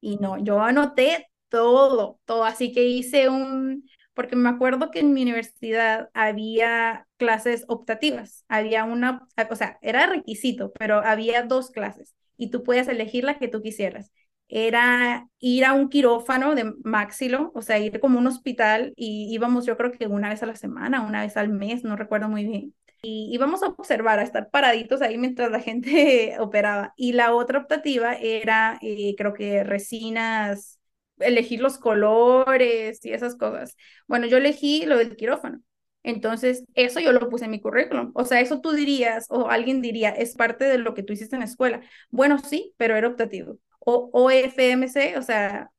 [0.00, 5.12] Y no, yo anoté todo, todo, así que hice un, porque me acuerdo que en
[5.12, 12.16] mi universidad había clases optativas, había una, o sea, era requisito, pero había dos clases
[12.36, 14.10] y tú podías elegir la que tú quisieras.
[14.48, 19.64] Era ir a un quirófano de maxilo, o sea, ir como un hospital y íbamos
[19.64, 22.44] yo creo que una vez a la semana, una vez al mes, no recuerdo muy
[22.44, 26.94] bien y íbamos a observar, a estar paraditos ahí mientras la gente operaba.
[26.96, 30.78] Y la otra optativa era, eh, creo que resinas,
[31.18, 33.76] elegir los colores y esas cosas.
[34.06, 35.60] Bueno, yo elegí lo del quirófano.
[36.02, 38.12] Entonces, eso yo lo puse en mi currículum.
[38.14, 41.36] O sea, eso tú dirías, o alguien diría, es parte de lo que tú hiciste
[41.36, 41.80] en la escuela.
[42.10, 43.58] Bueno, sí, pero era optativo.
[43.80, 45.70] O OFMC, o sea,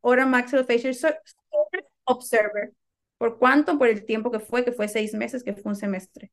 [0.00, 0.94] Oral Maxillofacial
[2.04, 2.72] Observer.
[3.18, 3.78] ¿Por cuánto?
[3.78, 6.30] Por el tiempo que fue, que fue seis meses, que fue un semestre.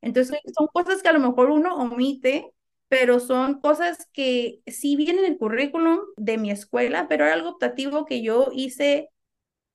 [0.00, 2.50] Entonces, son cosas que a lo mejor uno omite,
[2.92, 7.48] pero son cosas que sí vienen en el currículum de mi escuela, pero era algo
[7.48, 9.08] optativo que yo hice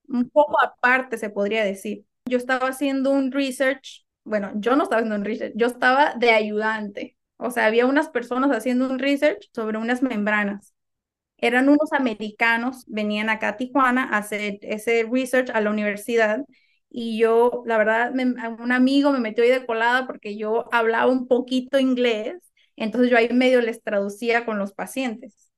[0.08, 2.06] un poco aparte, se podría decir.
[2.26, 6.32] Yo estaba haciendo un research, bueno, yo no estaba haciendo un research, yo estaba de
[6.32, 7.18] ayudante.
[7.38, 10.74] O sea, había unas personas haciendo un research sobre unas membranas.
[11.38, 16.46] Eran unos americanos, venían acá a Tijuana a hacer ese research a la universidad
[16.90, 18.14] y yo, la verdad,
[18.60, 22.47] un amigo me metió ahí de colada porque yo hablaba un poquito inglés,
[22.78, 25.52] entonces yo ahí medio les traducía con los pacientes.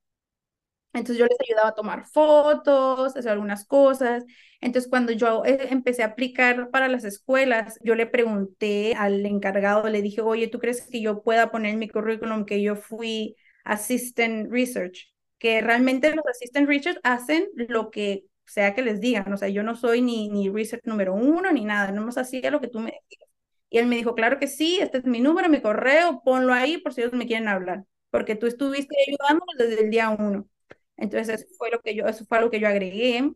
[0.94, 4.26] Entonces yo les ayudaba a tomar fotos, hacer algunas cosas.
[4.60, 9.88] Entonces cuando yo eh, empecé a aplicar para las escuelas, yo le pregunté al encargado,
[9.90, 13.36] le dije, oye, ¿tú crees que yo pueda poner en mi currículum que yo fui
[13.66, 15.14] assistant research?
[15.38, 19.32] Que realmente los assistant research hacen lo que sea que les digan.
[19.32, 22.50] O sea, yo no soy ni, ni research número uno ni nada, no más hacía
[22.52, 23.30] lo que tú me digas.
[23.70, 26.78] Y él me dijo, claro que sí, este es mi número, mi correo, ponlo ahí
[26.80, 30.50] por si ellos me quieren hablar, porque tú estuviste ayudándonos desde el día uno.
[30.98, 33.32] Entonces, eso fue lo que yo, eso fue lo que yo agregué.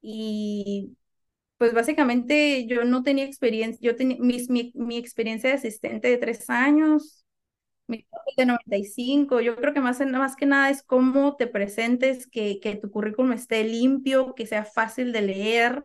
[0.00, 0.96] Y
[1.58, 6.50] pues básicamente yo no tenía experiencia, yo tenía mi, mi, experiencia de asistente de tres
[6.50, 7.24] años,
[7.88, 12.60] mi de 95, yo creo que más, más que nada es cómo te presentes, que,
[12.60, 15.84] que tu currículum esté limpio, que sea fácil de leer,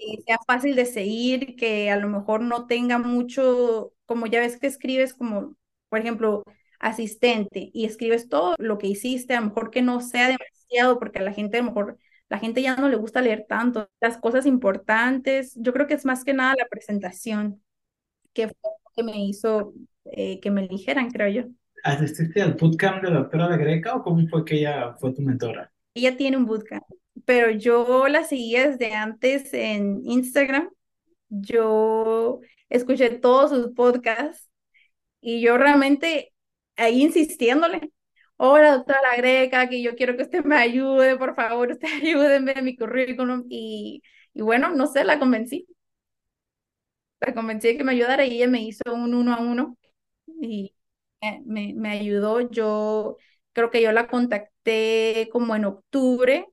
[0.00, 4.58] que sea fácil de seguir, que a lo mejor no tenga mucho, como ya ves
[4.58, 5.56] que escribes como,
[5.88, 6.44] por ejemplo,
[6.78, 11.18] asistente y escribes todo lo que hiciste, a lo mejor que no sea demasiado, porque
[11.18, 14.16] a la gente a lo mejor la gente ya no le gusta leer tanto, las
[14.18, 17.62] cosas importantes, yo creo que es más que nada la presentación
[18.32, 21.50] que fue que me hizo eh, que me eligieran, creo yo.
[21.82, 25.22] ¿Asististe al bootcamp de la doctora de Greca o cómo fue que ella fue tu
[25.22, 25.72] mentora?
[25.94, 26.84] Ella tiene un bootcamp,
[27.24, 30.70] pero yo la seguía desde antes en Instagram.
[31.30, 34.50] Yo escuché todos sus podcasts
[35.20, 36.32] y yo realmente
[36.76, 37.92] ahí insistiéndole.
[38.36, 42.52] Hola, doctora La Greca, que yo quiero que usted me ayude, por favor, usted ayúdenme
[42.56, 43.44] a mi currículum.
[43.50, 44.02] Y,
[44.34, 45.66] y bueno, no sé, la convencí.
[47.20, 49.76] La convencí de que me ayudara y ella me hizo un uno a uno
[50.26, 50.74] y
[51.44, 52.40] me, me ayudó.
[52.50, 53.16] Yo
[53.52, 56.46] creo que yo la contacté como en octubre,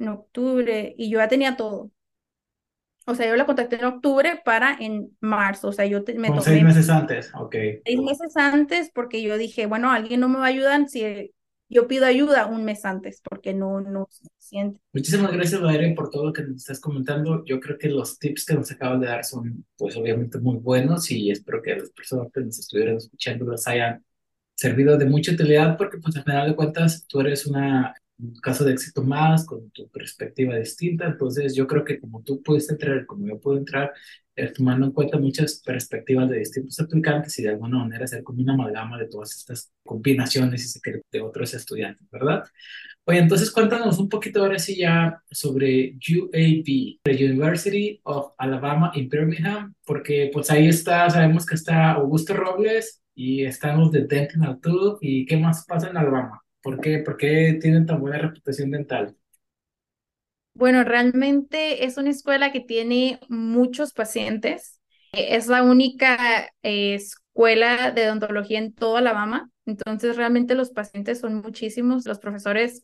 [0.00, 1.90] en octubre, y yo ya tenía todo.
[3.06, 5.68] O sea, yo la contacté en octubre para en marzo.
[5.68, 6.42] O sea, yo me tomé.
[6.42, 7.54] seis meses antes, ok.
[7.84, 11.32] Seis meses antes, porque yo dije, bueno, alguien no me va a ayudar si
[11.68, 14.80] yo pido ayuda un mes antes, porque no, no es suficiente.
[14.92, 17.44] Muchísimas gracias, Valeria, por todo lo que nos estás comentando.
[17.44, 21.10] Yo creo que los tips que nos acabas de dar son, pues, obviamente muy buenos
[21.10, 24.04] y espero que las personas que nos estuvieran escuchando les hayan
[24.54, 28.64] servido de mucha utilidad, porque, pues, al final de cuentas, tú eres una un caso
[28.64, 31.06] de éxito más, con tu perspectiva distinta.
[31.06, 33.92] Entonces, yo creo que como tú puedes entrar, como yo puedo entrar,
[34.36, 38.40] eh, tomando en cuenta muchas perspectivas de distintos aplicantes y de alguna manera hacer como
[38.42, 42.44] una amalgama de todas estas combinaciones y de otros estudiantes, ¿verdad?
[43.04, 49.08] Oye, entonces cuéntanos un poquito ahora sí ya sobre UAB, the University of Alabama in
[49.08, 54.60] Birmingham, porque pues ahí está, sabemos que está Augusto Robles y están los de Dental
[54.60, 56.40] Tube y qué más pasa en Alabama.
[56.62, 56.98] ¿Por qué?
[57.00, 59.14] ¿Por qué tienen tan buena reputación dental?
[60.54, 64.80] Bueno, realmente es una escuela que tiene muchos pacientes.
[65.12, 69.50] Es la única eh, escuela de odontología en toda Alabama.
[69.64, 72.04] Entonces, realmente los pacientes son muchísimos.
[72.06, 72.82] Los profesores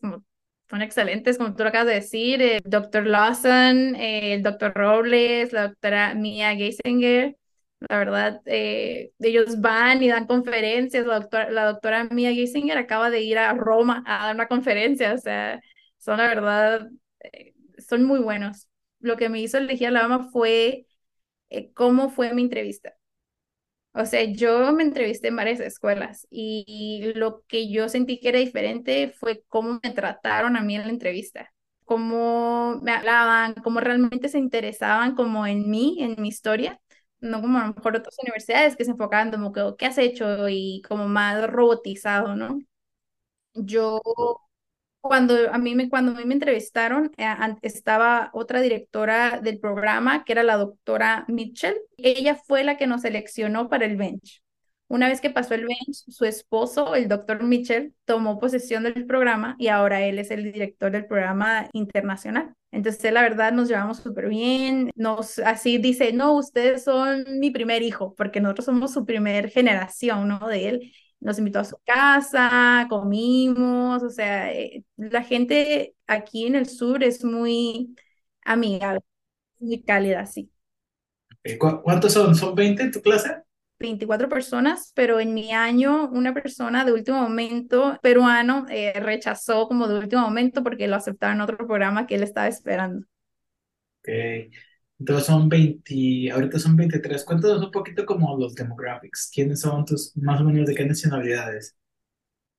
[0.69, 2.41] son excelentes, como tú lo acabas de decir.
[2.41, 7.35] El doctor Lawson, el doctor Robles, la doctora Mia Geisinger.
[7.79, 11.05] La verdad, eh, ellos van y dan conferencias.
[11.05, 15.13] La doctora, la doctora Mia Giesinger acaba de ir a Roma a dar una conferencia.
[15.13, 15.61] O sea,
[15.97, 18.67] son la verdad, eh, son muy buenos.
[18.99, 20.87] Lo que me hizo elegir a Alabama fue
[21.49, 22.95] eh, cómo fue mi entrevista.
[23.93, 28.39] O sea, yo me entrevisté en varias escuelas y, lo que yo sentí que era
[28.39, 31.51] diferente fue cómo me trataron a mí en la entrevista
[31.85, 36.81] cómo me hablaban, cómo realmente se interesaban como en mí, en mi historia
[37.19, 40.49] no como a lo mejor otras universidades que se enfocaban como que, ¿qué has hecho?
[40.49, 42.59] Y como más robotizado, ¿no?
[43.53, 44.01] Yo,
[45.01, 47.25] cuando a mí me, cuando a mí me entrevistaron, eh,
[47.61, 51.77] estaba otra directora del programa, que era la doctora Mitchell.
[51.97, 54.41] Ella fue la que nos seleccionó para el bench.
[54.89, 59.55] Una vez que pasó el bench, su esposo, el doctor Mitchell, tomó posesión del programa
[59.59, 62.53] y ahora él es el director del programa internacional.
[62.71, 64.91] Entonces, la verdad, nos llevamos súper bien.
[64.95, 70.27] Nos, así dice, no, ustedes son mi primer hijo, porque nosotros somos su primer generación,
[70.27, 70.47] ¿no?
[70.47, 70.93] De él.
[71.19, 77.03] Nos invitó a su casa, comimos, o sea, eh, la gente aquí en el sur
[77.03, 77.95] es muy
[78.45, 79.01] amigable,
[79.59, 80.51] muy cálida, sí.
[81.83, 82.35] ¿Cuántos son?
[82.35, 83.46] ¿Son 20 en tu clase?
[83.79, 89.87] 24 personas, pero en mi año una persona de último momento peruano eh, rechazó como
[89.87, 93.05] de último momento porque lo aceptaba en otro programa que él estaba esperando.
[94.01, 94.09] Ok,
[94.99, 97.23] entonces son 20, ahorita son 23.
[97.23, 99.29] Cuéntanos un poquito como los demographics.
[99.33, 101.75] ¿Quiénes son tus, más o menos de qué nacionalidades?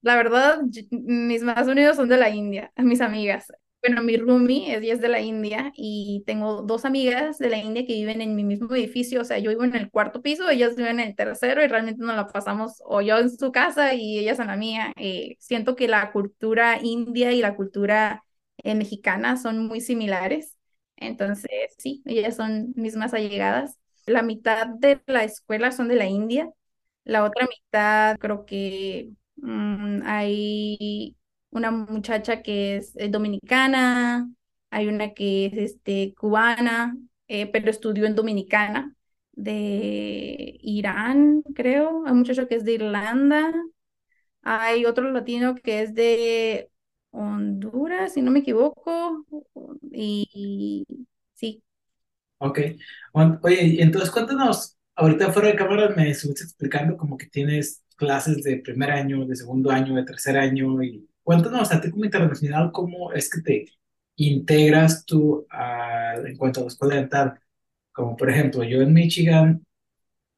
[0.02, 3.52] La verdad, mis más unidos son de la India, mis amigas.
[3.80, 7.92] Bueno, mi roomie, es de la India y tengo dos amigas de la India que
[7.94, 10.98] viven en mi mismo edificio, o sea, yo vivo en el cuarto piso, ellas viven
[11.00, 14.40] en el tercero y realmente nos la pasamos o yo en su casa y ellas
[14.40, 14.92] en la mía.
[14.96, 18.24] Eh, siento que la cultura india y la cultura
[18.64, 20.56] eh, mexicana son muy similares,
[20.96, 23.78] entonces sí, ellas son mis más allegadas.
[24.06, 26.50] La mitad de la escuela son de la India,
[27.04, 31.16] la otra mitad creo que mm, hay
[31.50, 34.30] una muchacha que es dominicana,
[34.70, 36.96] hay una que es este, cubana,
[37.28, 38.94] eh, pero estudió en Dominicana,
[39.32, 43.52] de Irán, creo, hay un muchacho que es de Irlanda,
[44.42, 46.70] hay otro latino que es de
[47.10, 49.24] Honduras, si no me equivoco,
[49.92, 50.84] y,
[51.34, 51.62] sí.
[52.38, 52.60] Ok.
[53.12, 58.58] Oye, entonces cuéntanos, ahorita fuera de cámara me estuviste explicando como que tienes clases de
[58.58, 63.12] primer año, de segundo año, de tercer año y Cuéntanos a ti como internacional, ¿cómo
[63.12, 63.66] es que te
[64.16, 65.46] integras tú
[66.24, 67.38] en cuanto a la escuela dental?
[67.92, 69.66] Como por ejemplo, yo en Michigan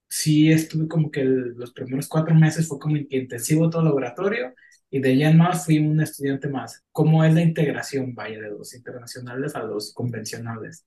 [0.09, 4.53] sí estuve como que los primeros cuatro meses fue como intensivo todo laboratorio
[4.90, 6.83] y de allá en más fui un estudiante más.
[6.90, 10.85] ¿Cómo es la integración, vaya, de los internacionales a los convencionales?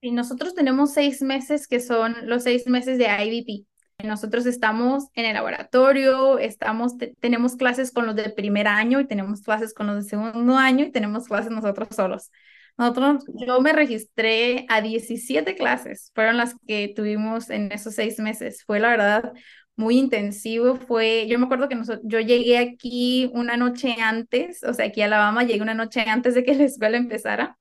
[0.00, 3.66] Y nosotros tenemos seis meses que son los seis meses de IVP.
[4.04, 9.42] Nosotros estamos en el laboratorio, estamos, tenemos clases con los del primer año y tenemos
[9.42, 12.30] clases con los del segundo año y tenemos clases nosotros solos.
[12.78, 18.64] Nosotros, yo me registré a 17 clases, fueron las que tuvimos en esos seis meses.
[18.64, 19.32] Fue la verdad
[19.76, 20.76] muy intensivo.
[20.76, 25.02] Fue, yo me acuerdo que nosotros, yo llegué aquí una noche antes, o sea, aquí
[25.02, 27.58] a Alabama llegué una noche antes de que la escuela empezara.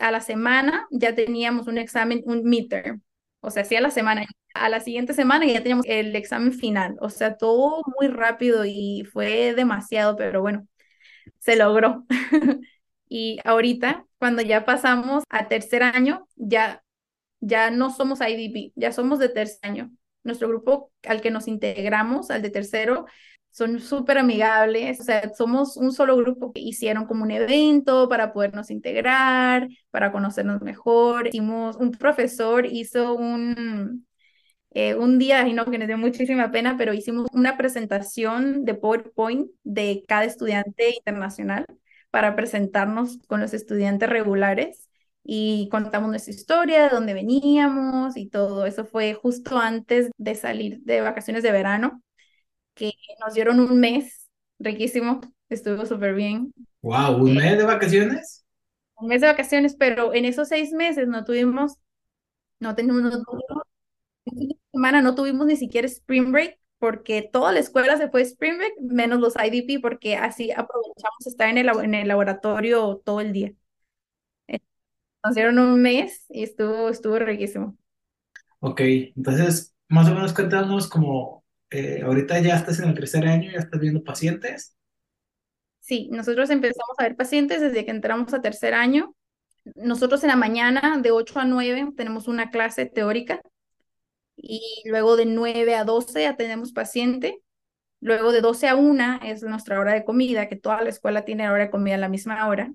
[0.00, 3.02] A la semana ya teníamos un examen, un midterm,
[3.44, 7.10] o sea, sí la semana a la siguiente semana ya teníamos el examen final, o
[7.10, 10.66] sea, todo muy rápido y fue demasiado, pero bueno,
[11.40, 12.06] se logró.
[13.08, 16.82] y ahorita, cuando ya pasamos a tercer año, ya,
[17.40, 19.90] ya no somos IDP, ya somos de tercer año.
[20.22, 23.06] Nuestro grupo al que nos integramos, al de tercero,
[23.54, 26.50] son súper amigables, o sea, somos un solo grupo.
[26.56, 31.28] Hicieron como un evento para podernos integrar, para conocernos mejor.
[31.28, 34.06] Hicimos, un profesor hizo un,
[34.70, 38.74] eh, un día, y no, que nos dio muchísima pena, pero hicimos una presentación de
[38.74, 41.64] PowerPoint de cada estudiante internacional
[42.10, 44.88] para presentarnos con los estudiantes regulares
[45.22, 48.66] y contamos nuestra historia, de dónde veníamos y todo.
[48.66, 52.02] Eso fue justo antes de salir de vacaciones de verano,
[52.74, 56.52] que nos dieron un mes riquísimo, estuvo súper bien.
[56.82, 57.22] ¡Wow!
[57.22, 58.44] ¿Un mes de vacaciones?
[58.96, 61.74] Un mes de vacaciones, pero en esos seis meses no tuvimos,
[62.60, 63.22] no tenemos, no,
[64.72, 68.74] semana no tuvimos ni siquiera Spring Break porque toda la escuela se fue Spring Break,
[68.80, 73.54] menos los IDP, porque así aprovechamos estar en el, en el laboratorio todo el día.
[75.24, 77.78] Nos dieron un mes y estuvo, estuvo riquísimo.
[78.60, 78.80] Ok,
[79.16, 81.43] entonces, más o menos cuéntanos como
[81.74, 84.76] eh, ahorita ya estás en el tercer año, ya estás viendo pacientes.
[85.80, 89.16] Sí, nosotros empezamos a ver pacientes desde que entramos a tercer año.
[89.74, 93.42] Nosotros en la mañana de 8 a 9 tenemos una clase teórica
[94.36, 97.40] y luego de 9 a 12 ya tenemos paciente.
[98.00, 101.50] Luego de 12 a 1 es nuestra hora de comida, que toda la escuela tiene
[101.50, 102.72] hora de comida a la misma hora.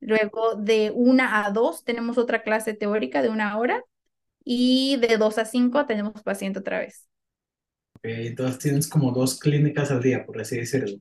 [0.00, 3.84] Luego de 1 a 2 tenemos otra clase teórica de una hora
[4.44, 7.07] y de 2 a 5 tenemos paciente otra vez.
[8.02, 10.98] Entonces tienes como dos clínicas al día, por así decirlo.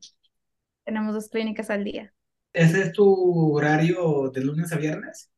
[0.83, 2.13] Tenemos dos clínicas al día.
[2.53, 5.31] ¿Ese es tu horario de lunes a viernes?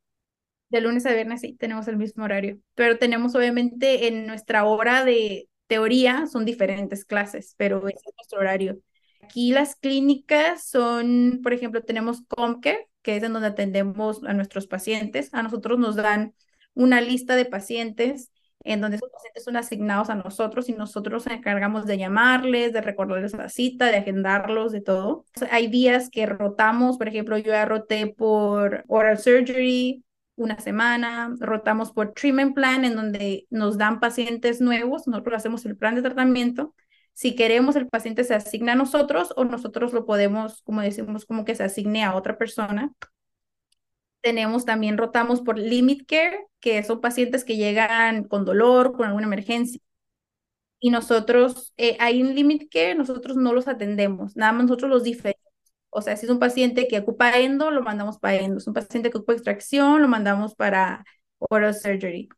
[0.69, 5.03] De lunes a viernes sí, tenemos el mismo horario, pero tenemos obviamente en nuestra hora
[5.03, 8.79] de teoría son diferentes clases, pero ese es nuestro horario.
[9.21, 14.67] Aquí las clínicas son, por ejemplo, tenemos Comcare, que es en donde atendemos a nuestros
[14.67, 15.29] pacientes.
[15.33, 16.33] A nosotros nos dan
[16.73, 18.31] una lista de pacientes
[18.63, 22.81] en donde esos pacientes son asignados a nosotros y nosotros nos encargamos de llamarles, de
[22.81, 25.25] recordarles la cita, de agendarlos, de todo.
[25.51, 30.03] Hay días que rotamos, por ejemplo, yo ya roté por oral surgery,
[30.35, 35.75] una semana, rotamos por treatment plan, en donde nos dan pacientes nuevos, nosotros hacemos el
[35.75, 36.73] plan de tratamiento.
[37.13, 41.43] Si queremos, el paciente se asigna a nosotros o nosotros lo podemos, como decimos, como
[41.43, 42.93] que se asigne a otra persona.
[44.21, 49.27] Tenemos también, rotamos por limit care, que son pacientes que llegan con dolor, con alguna
[49.27, 49.79] emergencia.
[50.79, 55.03] Y nosotros, eh, hay un limit care, nosotros no los atendemos, nada más nosotros los
[55.03, 55.49] diferenciamos
[55.91, 58.59] o sea, si es un paciente que ocupa endo, lo mandamos para endo.
[58.59, 61.05] Si es un paciente que ocupa extracción, lo mandamos para
[61.39, 62.29] oral surgery.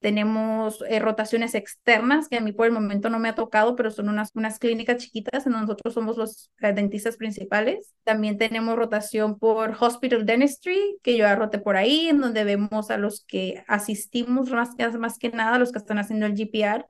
[0.00, 3.90] Tenemos eh, rotaciones externas, que a mí por el momento no me ha tocado, pero
[3.90, 7.94] son unas, unas clínicas chiquitas en donde nosotros somos los eh, dentistas principales.
[8.04, 12.96] También tenemos rotación por Hospital Dentistry, que yo roté por ahí, en donde vemos a
[12.98, 16.86] los que asistimos más que, más que nada, los que están haciendo el GPR.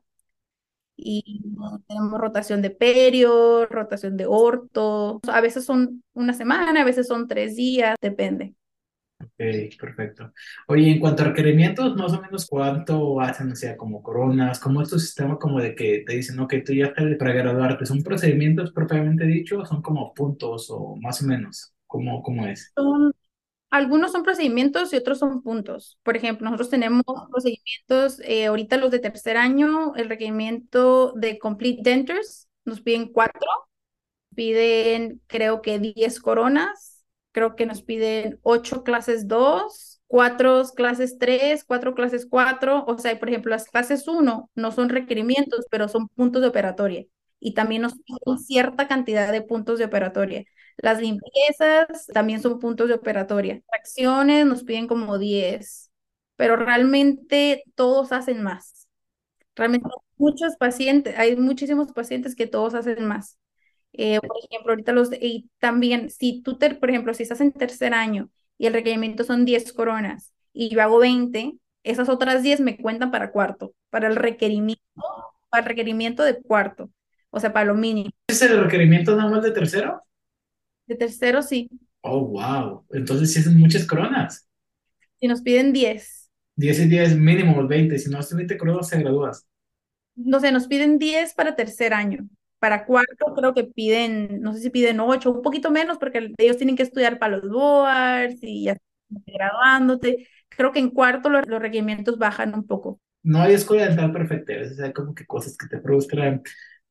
[0.97, 1.43] Y
[1.89, 5.21] tenemos rotación de perio, rotación de orto.
[5.29, 8.55] A veces son una semana, a veces son tres días, depende.
[9.23, 9.33] Ok,
[9.79, 10.33] perfecto.
[10.67, 14.81] Oye, en cuanto a requerimientos, más o menos cuánto hacen, o sea, como coronas, cómo
[14.81, 18.03] es tu sistema como de que te dicen, ok, tú ya estás para graduarte, ¿son
[18.03, 21.75] procedimientos propiamente dicho son como puntos o más o menos?
[21.87, 22.73] ¿Cómo, cómo es?
[22.75, 23.13] Son,
[23.71, 25.99] algunos son procedimientos y otros son puntos.
[26.03, 31.83] Por ejemplo, nosotros tenemos procedimientos, eh, ahorita los de tercer año, el requerimiento de Complete
[31.83, 33.49] Dentures, nos piden cuatro,
[34.35, 37.00] piden creo que 10 coronas
[37.33, 43.19] creo que nos piden ocho clases dos, cuatro clases tres, cuatro clases cuatro, o sea,
[43.19, 47.07] por ejemplo, las clases uno no son requerimientos, pero son puntos de operatoria
[47.39, 50.45] y también nos piden cierta cantidad de puntos de operatoria.
[50.77, 53.63] Las limpiezas también son puntos de operatoria.
[53.69, 55.91] Fracciones nos piden como 10,
[56.37, 58.89] pero realmente todos hacen más.
[59.57, 63.39] Realmente muchos pacientes, hay muchísimos pacientes que todos hacen más.
[63.93, 67.53] Eh, por ejemplo, ahorita los, y también, si tú, te, por ejemplo, si estás en
[67.53, 72.61] tercer año y el requerimiento son 10 coronas y yo hago 20, esas otras 10
[72.61, 74.83] me cuentan para cuarto, para el requerimiento,
[75.49, 76.91] para el requerimiento de cuarto,
[77.31, 78.11] o sea, para lo mínimo.
[78.29, 80.03] ¿Es el requerimiento nada más de tercero?
[80.87, 81.71] De tercero, sí.
[82.03, 82.85] Oh, wow.
[82.91, 84.49] Entonces sí son muchas coronas.
[85.21, 86.31] Si nos piden 10.
[86.57, 87.99] 10 y 10 mínimo, 20.
[87.99, 89.47] Si no haces 20 coronas, te gradúas.
[90.17, 92.29] No sé, nos piden 10 para tercer año.
[92.61, 96.59] Para cuarto creo que piden, no sé si piden ocho, un poquito menos porque ellos
[96.59, 98.77] tienen que estudiar para los boards y ya
[99.09, 100.29] graduándote.
[100.49, 103.01] Creo que en cuarto los, requerimientos bajan un poco.
[103.23, 106.43] No hay escuela dental perfecta, a veces hay como que cosas que te frustran,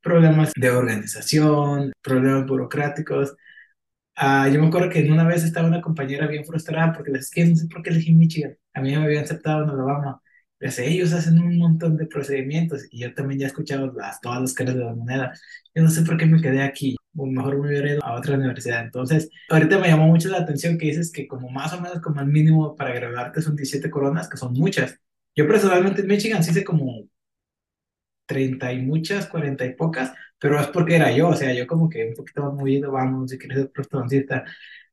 [0.01, 3.35] problemas de organización, problemas burocráticos.
[4.15, 7.45] Ah, yo me acuerdo que una vez estaba una compañera bien frustrada porque les que
[7.45, 8.57] no sé por qué elegí Michigan.
[8.73, 10.21] A mí me habían aceptado en Alabama
[10.59, 14.53] ellos hacen un montón de procedimientos y yo también ya he escuchado las, todas las
[14.53, 15.33] caras de la moneda.
[15.73, 18.35] Yo no sé por qué me quedé aquí, o mejor me hubiera ido a otra
[18.35, 18.83] universidad.
[18.83, 22.21] Entonces, ahorita me llamó mucho la atención que dices que como más o menos como
[22.21, 24.99] el mínimo para graduarte son 17 coronas, que son muchas.
[25.35, 27.07] Yo personalmente en Michigan sí hice como
[28.25, 31.89] 30 y muchas, 40 y pocas, pero es porque era yo, o sea, yo como
[31.89, 34.45] que un poquito más movido, vamos, si quieres ser prostoncita.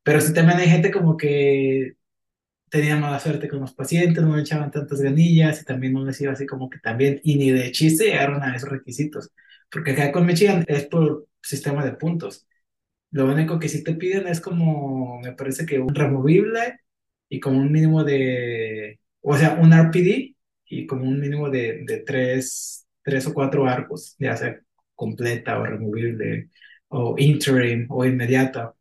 [0.03, 1.96] Pero sí también hay gente como que
[2.69, 6.19] tenía mala suerte con los pacientes, no le echaban tantas ganillas y también no les
[6.21, 9.31] iba así como que también, y ni de chiste llegaron a esos requisitos,
[9.71, 12.47] porque acá con Michigan es por sistema de puntos.
[13.11, 16.81] Lo único que sí te piden es como, me parece que un removible
[17.29, 21.99] y como un mínimo de, o sea, un RPD y como un mínimo de, de
[21.99, 24.59] tres, tres o cuatro arcos, ya sea
[24.95, 26.49] completa o removible
[26.89, 28.73] o interim o inmediata.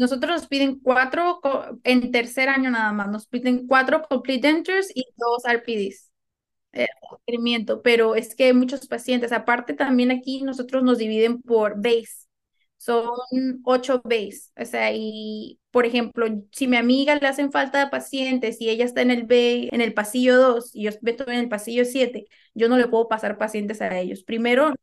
[0.00, 1.40] Nosotros nos piden cuatro
[1.84, 6.10] en tercer año nada más, nos piden cuatro complete dentures y dos RPDs.
[6.72, 6.86] Eh,
[7.84, 12.26] pero es que muchos pacientes, aparte también aquí nosotros nos dividen por base,
[12.78, 13.10] son
[13.64, 18.70] ocho base, o sea, y por ejemplo, si mi amiga le hacen falta pacientes y
[18.70, 21.84] ella está en el B, en el pasillo 2 y yo estoy en el pasillo
[21.84, 24.24] 7, yo no le puedo pasar pacientes a ellos.
[24.24, 24.74] Primero,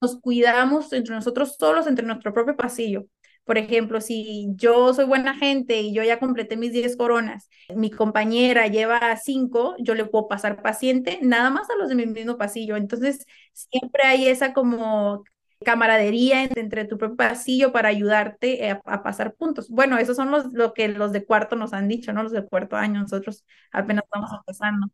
[0.00, 3.06] nos cuidamos entre nosotros solos, entre nuestro propio pasillo.
[3.46, 7.92] Por ejemplo, si yo soy buena gente y yo ya completé mis 10 coronas, mi
[7.92, 12.36] compañera lleva 5, yo le puedo pasar paciente nada más a los de mi mismo
[12.38, 12.76] pasillo.
[12.76, 15.22] Entonces, siempre hay esa como
[15.64, 19.68] camaradería entre tu propio pasillo para ayudarte a, pasar puntos.
[19.70, 22.24] Bueno, esos son los lo que los de cuarto nos han dicho, ¿no?
[22.24, 24.88] Los de cuarto año, nosotros apenas estamos empezando.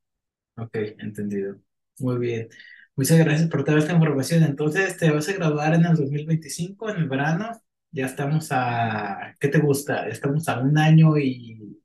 [0.58, 1.56] Ok, entendido.
[2.00, 2.48] Muy bien.
[2.96, 4.42] Muchas gracias por toda esta información.
[4.42, 7.50] Entonces, te vas a graduar en el 2025, en el verano
[7.92, 10.08] ya estamos a, ¿qué te gusta?
[10.08, 11.78] Estamos a un año y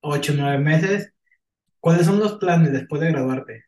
[0.00, 1.12] ocho, nueve meses.
[1.80, 3.64] ¿Cuáles son los planes después de graduarte?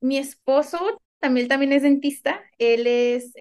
[0.00, 0.78] Mi esposo
[1.18, 2.40] también, también es dentista.
[2.58, 3.32] Él es,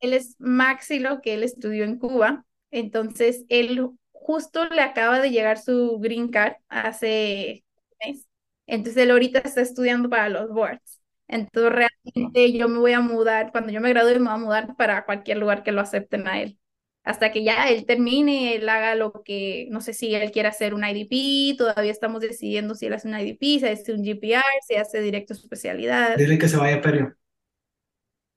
[0.00, 2.44] él es maxilo, que él estudió en Cuba.
[2.70, 7.64] Entonces, él justo le acaba de llegar su green card hace
[8.02, 8.26] un mes.
[8.66, 11.00] Entonces, él ahorita está estudiando para los boards.
[11.28, 14.76] Entonces, realmente yo me voy a mudar, cuando yo me gradúe, me voy a mudar
[14.76, 16.58] para cualquier lugar que lo acepten a él
[17.06, 20.74] hasta que ya él termine, él haga lo que, no sé si él quiere hacer
[20.74, 24.74] un IDP, todavía estamos decidiendo si él hace un IDP, si hace un GPR, si
[24.74, 26.16] hace directo su especialidad.
[26.16, 27.14] Dile que se vaya a Perio.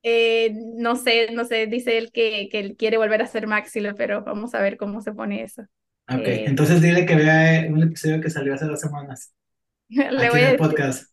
[0.04, 3.96] Eh, no sé, no sé, dice él que, que él quiere volver a hacer maxilo,
[3.96, 5.64] pero vamos a ver cómo se pone eso.
[6.08, 9.34] Ok, eh, entonces dile que vea un episodio que salió hace dos semanas.
[9.90, 11.12] Le voy a el podcast.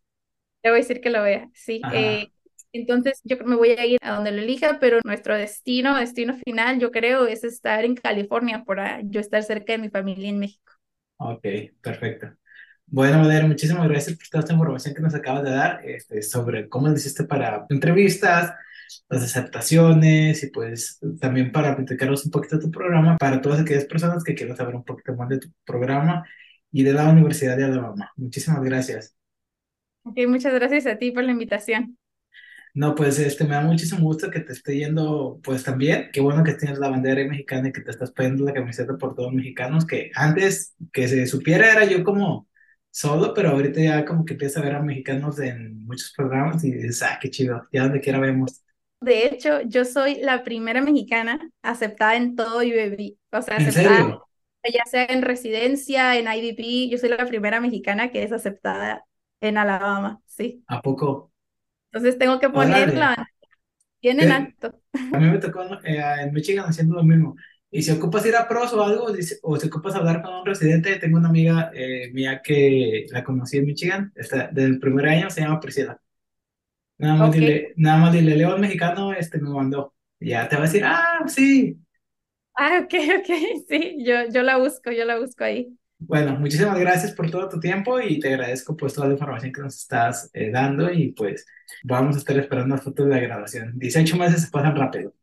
[0.63, 1.81] Le voy a decir que lo vea, sí.
[1.95, 2.29] Eh,
[2.81, 6.79] entonces yo me voy a ir a donde lo elija, pero nuestro destino, destino final,
[6.79, 10.73] yo creo, es estar en California para yo estar cerca de mi familia en México.
[11.19, 11.45] ok,
[11.81, 12.29] perfecto.
[12.87, 16.69] Bueno, Madero, muchísimas gracias por toda esta información que nos acabas de dar este, sobre
[16.69, 18.53] cómo lo hiciste para entrevistas,
[19.09, 23.87] las aceptaciones y pues también para platicarnos un poquito de tu programa para todas aquellas
[23.87, 26.25] personas que quieran saber un poquito más de tu programa
[26.71, 28.13] y de la Universidad de Alabama.
[28.17, 29.17] Muchísimas gracias.
[30.05, 31.99] Ok, muchas gracias a ti por la invitación.
[32.77, 36.45] No, pues este, me da muchísimo gusto que te esté yendo, pues también, qué bueno
[36.45, 39.35] que tienes la bandera mexicana y que te estás poniendo la camiseta por todos los
[39.35, 42.49] mexicanos, que antes que se supiera era yo como
[42.91, 46.73] solo, pero ahorita ya como que empieza a ver a mexicanos en muchos programas y
[46.73, 48.63] dices, ah, qué chido, ya donde quiera vemos.
[49.01, 53.99] De hecho, yo soy la primera mexicana aceptada en todo UAB, o sea, ¿En aceptada
[54.01, 54.29] serio?
[54.71, 59.07] ya sea en residencia, en IDP, yo soy la primera mexicana que es aceptada
[59.41, 60.63] en Alabama, sí.
[60.69, 61.33] ¿A poco?
[61.97, 63.31] Entonces tengo que ponerla
[64.03, 64.81] bien en Eh, acto.
[65.13, 67.37] A mí me tocó eh, en Michigan haciendo lo mismo.
[67.71, 69.07] Y si ocupas ir a pros o algo,
[69.43, 73.59] o si ocupas hablar con un residente, tengo una amiga eh, mía que la conocí
[73.59, 76.01] en Michigan, está, del primer año, se llama Priscila.
[76.99, 77.37] Nada más Ok.
[77.37, 79.95] dile, nada más dile, León mexicano, este me mandó.
[80.21, 81.79] Y ya te va a decir, ah, sí.
[82.55, 83.27] Ah, ok, ok,
[83.69, 85.77] sí, yo, yo la busco, yo la busco ahí.
[85.99, 89.63] Bueno, muchísimas gracias por todo tu tiempo y te agradezco pues toda la información que
[89.63, 91.47] nos estás eh, dando y pues
[91.85, 93.73] vamos a estar esperando las fotos de la graduación.
[93.79, 95.15] 18 meses se pasan rápido.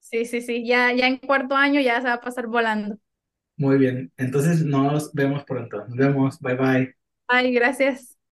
[0.00, 2.96] Sí, sí, sí, ya, ya en cuarto año ya se va a pasar volando.
[3.56, 5.78] Muy bien, entonces nos vemos pronto.
[5.88, 6.94] Nos vemos, bye bye.
[7.28, 8.13] Ay, gracias.